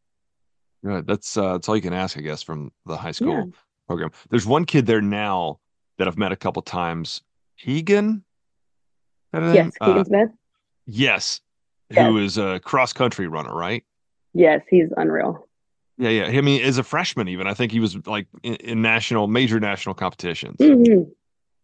Good. 0.84 1.06
That's 1.06 1.36
uh, 1.36 1.52
that's 1.54 1.68
all 1.68 1.76
you 1.76 1.82
can 1.82 1.92
ask, 1.92 2.16
I 2.16 2.20
guess, 2.20 2.42
from 2.42 2.70
the 2.86 2.96
high 2.96 3.12
school 3.12 3.34
yeah. 3.34 3.44
program. 3.86 4.10
There's 4.30 4.46
one 4.46 4.64
kid 4.64 4.86
there 4.86 5.00
now 5.00 5.58
that 5.98 6.06
I've 6.06 6.18
met 6.18 6.32
a 6.32 6.36
couple 6.36 6.62
times. 6.62 7.22
Keegan. 7.58 8.24
Yes, 9.34 9.72
Keegan 9.80 9.98
uh, 9.98 10.04
Smith. 10.04 10.30
Yes, 10.86 11.40
yes, 11.90 12.06
who 12.06 12.18
is 12.18 12.38
a 12.38 12.60
cross 12.60 12.92
country 12.92 13.26
runner, 13.26 13.54
right? 13.54 13.84
Yes, 14.32 14.62
he's 14.70 14.88
unreal. 14.96 15.46
Yeah, 15.98 16.10
yeah. 16.10 16.24
I 16.26 16.40
mean, 16.40 16.62
as 16.62 16.78
a 16.78 16.84
freshman, 16.84 17.28
even 17.28 17.46
I 17.46 17.54
think 17.54 17.72
he 17.72 17.80
was 17.80 18.06
like 18.06 18.26
in, 18.42 18.54
in 18.56 18.82
national, 18.82 19.26
major 19.26 19.58
national 19.58 19.96
competitions. 19.96 20.56
Mm-hmm. 20.58 21.10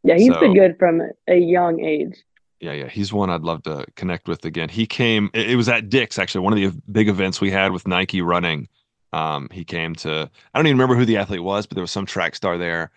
Yeah, 0.03 0.17
he's 0.17 0.33
so, 0.33 0.41
been 0.41 0.55
good 0.55 0.77
from 0.79 1.01
a 1.29 1.37
young 1.37 1.81
age. 1.81 2.17
Yeah, 2.61 2.73
yeah, 2.73 2.89
he's 2.89 3.13
one 3.13 3.31
I'd 3.31 3.43
love 3.43 3.63
to 3.63 3.87
connect 3.95 4.29
with 4.29 4.45
again. 4.45 4.69
He 4.69 4.87
came. 4.87 5.31
It 5.33 5.57
was 5.57 5.69
at 5.69 5.89
Dick's 5.89 6.19
actually, 6.19 6.43
one 6.43 6.53
of 6.53 6.59
the 6.59 6.83
big 6.91 7.09
events 7.09 7.41
we 7.41 7.51
had 7.51 7.73
with 7.73 7.87
Nike 7.87 8.21
running. 8.21 8.69
Um, 9.15 9.49
he 9.53 9.65
came 9.65 9.95
to. 9.97 10.29
I 10.53 10.59
don't 10.59 10.67
even 10.67 10.77
remember 10.77 10.97
who 10.97 11.05
the 11.05 11.19
athlete 11.19 11.43
was, 11.43 11.67
but 11.67 11.77
there 11.77 11.83
was 11.83 11.93
some 11.93 12.05
track 12.05 12.35
star 12.35 12.59
there 12.59 12.91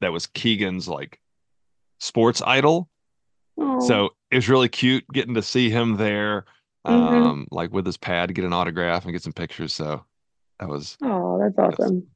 that 0.00 0.12
was 0.12 0.26
Keegan's 0.26 0.88
like 0.88 1.20
sports 1.98 2.42
idol. 2.46 2.90
Aww. 3.58 3.80
So 3.82 4.10
it 4.30 4.36
was 4.36 4.48
really 4.50 4.68
cute 4.68 5.04
getting 5.10 5.34
to 5.34 5.42
see 5.42 5.70
him 5.70 5.96
there, 5.96 6.44
mm-hmm. 6.86 7.14
um, 7.16 7.48
like 7.50 7.72
with 7.72 7.86
his 7.86 7.96
pad 7.96 8.34
get 8.34 8.44
an 8.44 8.52
autograph 8.52 9.04
and 9.04 9.12
get 9.12 9.22
some 9.22 9.32
pictures. 9.32 9.72
So 9.72 10.04
that 10.60 10.68
was. 10.68 10.98
Oh, 11.02 11.40
that's 11.40 11.58
awesome. 11.58 12.06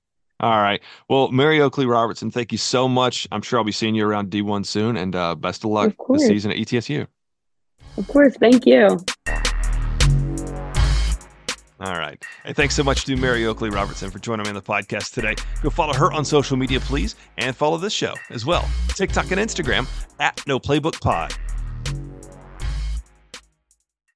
All 0.41 0.61
right. 0.61 0.83
Well, 1.09 1.33
Mary 1.33 1.61
Oakley 1.63 1.87
Robertson, 1.87 2.31
thank 2.31 2.53
you 2.53 2.59
so 2.59 2.87
much. 2.87 3.27
I'm 3.33 3.43
sure 3.43 3.59
I'll 3.59 3.65
be 3.65 3.73
seeing 3.73 3.95
you 3.95 4.07
around 4.07 4.31
D1 4.31 4.67
soon, 4.67 4.99
and 4.99 5.17
uh, 5.17 5.35
best 5.35 5.65
of 5.65 5.71
luck 5.71 5.95
of 5.99 6.19
this 6.19 6.27
season 6.29 6.51
at 6.51 6.59
ETSU. 6.59 7.07
Of 7.97 8.07
course. 8.09 8.37
Thank 8.37 8.67
you. 8.67 8.99
All 11.81 11.95
right. 11.95 12.23
And 12.45 12.57
thanks 12.57 12.75
so 12.75 12.83
much 12.83 13.05
to 13.05 13.17
Mary 13.17 13.47
Oakley 13.47 13.71
Robertson 13.71 14.11
for 14.11 14.19
joining 14.19 14.45
me 14.45 14.49
on 14.49 14.55
the 14.55 14.63
podcast 14.63 15.15
today. 15.15 15.37
Go 15.63 15.71
follow 15.71 15.95
her 15.95 16.13
on 16.13 16.25
social 16.25 16.57
media, 16.57 16.81
please, 16.81 17.15
and 17.37 17.55
follow 17.55 17.77
this 17.77 17.93
show 17.93 18.15
as 18.31 18.45
well 18.45 18.69
TikTok 18.89 19.31
and 19.31 19.41
Instagram 19.41 19.87
at 20.19 20.45
No 20.47 20.59
Playbook 20.59 21.01
Pod. 21.01 21.33